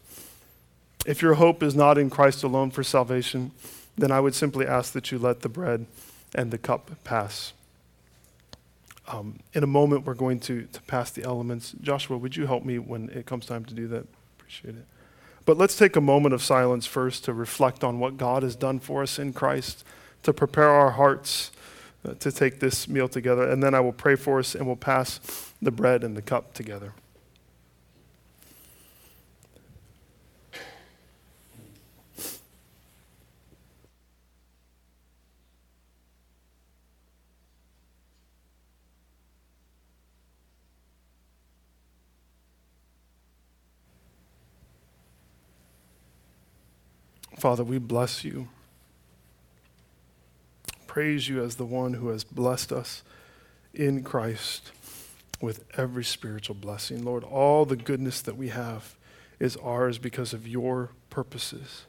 If 1.05 1.21
your 1.21 1.35
hope 1.35 1.63
is 1.63 1.75
not 1.75 1.99
in 1.99 2.09
Christ 2.09 2.45
alone 2.45 2.71
for 2.71 2.85
salvation, 2.85 3.51
then 3.97 4.13
I 4.13 4.21
would 4.21 4.35
simply 4.35 4.67
ask 4.67 4.93
that 4.93 5.11
you 5.11 5.19
let 5.19 5.41
the 5.41 5.49
bread 5.49 5.87
and 6.35 6.53
the 6.53 6.59
cup 6.59 6.91
pass. 7.03 7.53
Um, 9.09 9.41
in 9.55 9.65
a 9.65 9.69
moment, 9.69 10.05
we're 10.05 10.15
going 10.15 10.41
to, 10.41 10.67
to 10.73 10.83
pass 10.83 11.11
the 11.11 11.25
elements. 11.25 11.75
Joshua, 11.81 12.17
would 12.17 12.37
you 12.37 12.47
help 12.47 12.65
me 12.65 12.79
when 12.79 13.09
it 13.11 13.27
comes 13.27 13.47
time 13.47 13.65
to 13.65 13.75
do 13.75 13.89
that? 13.89 14.07
Appreciate 14.39 14.77
it. 14.77 14.85
But 15.47 15.57
let's 15.57 15.77
take 15.77 15.97
a 15.97 16.01
moment 16.01 16.35
of 16.35 16.43
silence 16.43 16.87
first 16.87 17.25
to 17.25 17.33
reflect 17.33 17.83
on 17.83 17.99
what 17.99 18.19
God 18.19 18.43
has 18.43 18.57
done 18.57 18.81
for 18.81 19.03
us 19.03 19.19
in 19.19 19.33
Christ, 19.33 19.85
to 20.25 20.33
prepare 20.35 20.69
our 20.69 20.91
hearts 20.91 21.53
uh, 22.07 22.15
to 22.15 22.31
take 22.31 22.61
this 22.61 22.89
meal 22.89 23.09
together. 23.09 23.49
And 23.49 23.63
then 23.63 23.73
I 23.73 23.81
will 23.81 23.93
pray 23.93 24.17
for 24.17 24.41
us 24.41 24.55
and 24.55 24.67
we'll 24.67 24.77
pass 24.77 25.53
the 25.63 25.71
bread 25.71 26.05
and 26.05 26.17
the 26.17 26.23
cup 26.23 26.53
together. 26.53 26.93
Father, 47.37 47.63
we 47.63 47.79
bless 47.79 48.25
you. 48.25 48.49
Praise 50.87 51.29
you 51.29 51.43
as 51.43 51.57
the 51.57 51.67
one 51.67 51.95
who 51.95 52.09
has 52.09 52.25
blessed 52.25 52.73
us 52.73 53.03
in 53.75 54.03
Christ 54.03 54.73
with 55.41 55.65
every 55.77 56.05
spiritual 56.05 56.55
blessing. 56.55 57.05
Lord, 57.05 57.23
all 57.23 57.67
the 57.67 57.77
goodness 57.77 58.23
that 58.23 58.37
we 58.37 58.49
have 58.49 58.97
is 59.39 59.57
ours 59.59 59.99
because 59.99 60.33
of 60.33 60.49
your 60.49 60.91
purposes, 61.11 61.85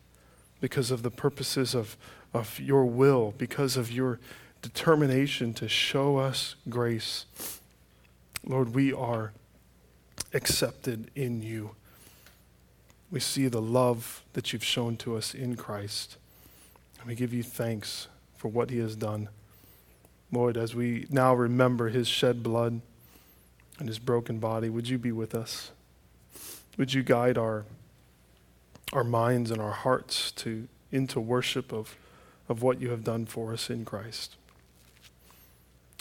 because 0.60 0.92
of 0.92 1.02
the 1.02 1.12
purposes 1.12 1.74
of, 1.74 1.96
of 2.34 2.60
your 2.60 2.84
will, 2.86 3.34
because 3.38 3.78
of 3.78 3.90
your 3.90 4.20
determination 4.62 5.54
to 5.54 5.70
show 5.70 6.18
us 6.18 6.56
grace. 6.68 7.26
Lord, 8.46 8.76
we 8.76 8.92
are 8.92 9.32
accepted 10.34 11.10
in 11.16 11.42
you. 11.42 11.72
We 13.10 13.20
see 13.20 13.48
the 13.48 13.62
love 13.62 14.24
that 14.34 14.52
you've 14.52 14.64
shown 14.64 14.98
to 14.98 15.16
us 15.16 15.34
in 15.34 15.56
Christ. 15.56 16.18
And 17.00 17.08
we 17.08 17.16
give 17.16 17.34
you 17.34 17.44
thanks 17.44 18.08
for 18.36 18.50
what 18.50 18.70
he 18.70 18.80
has 18.80 18.96
done. 18.96 19.30
Lord, 20.32 20.58
as 20.58 20.76
we 20.76 21.08
now 21.10 21.34
remember 21.34 21.90
his 21.90 22.08
shed 22.08 22.44
blood 22.44 22.82
and 23.80 23.88
his 23.88 24.00
broken 24.00 24.40
body, 24.40 24.70
would 24.70 24.90
you 24.90 24.98
be 24.98 25.12
with 25.12 25.34
us? 25.34 25.72
Would 26.78 26.94
you 26.94 27.02
guide 27.02 27.38
our, 27.38 27.66
our 28.92 29.04
minds 29.04 29.52
and 29.52 29.62
our 29.62 29.72
hearts 29.72 30.32
to, 30.34 30.68
into 30.92 31.20
worship 31.20 31.72
of, 31.72 31.96
of 32.50 32.62
what 32.62 32.82
you 32.82 32.90
have 32.90 33.04
done 33.04 33.26
for 33.26 33.54
us 33.54 33.70
in 33.70 33.86
Christ? 33.86 34.36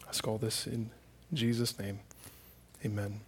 I 0.04 0.08
ask 0.08 0.26
all 0.26 0.38
this 0.38 0.66
in 0.66 0.90
Jesus' 1.32 1.78
name. 1.78 2.00
Amen. 2.84 3.25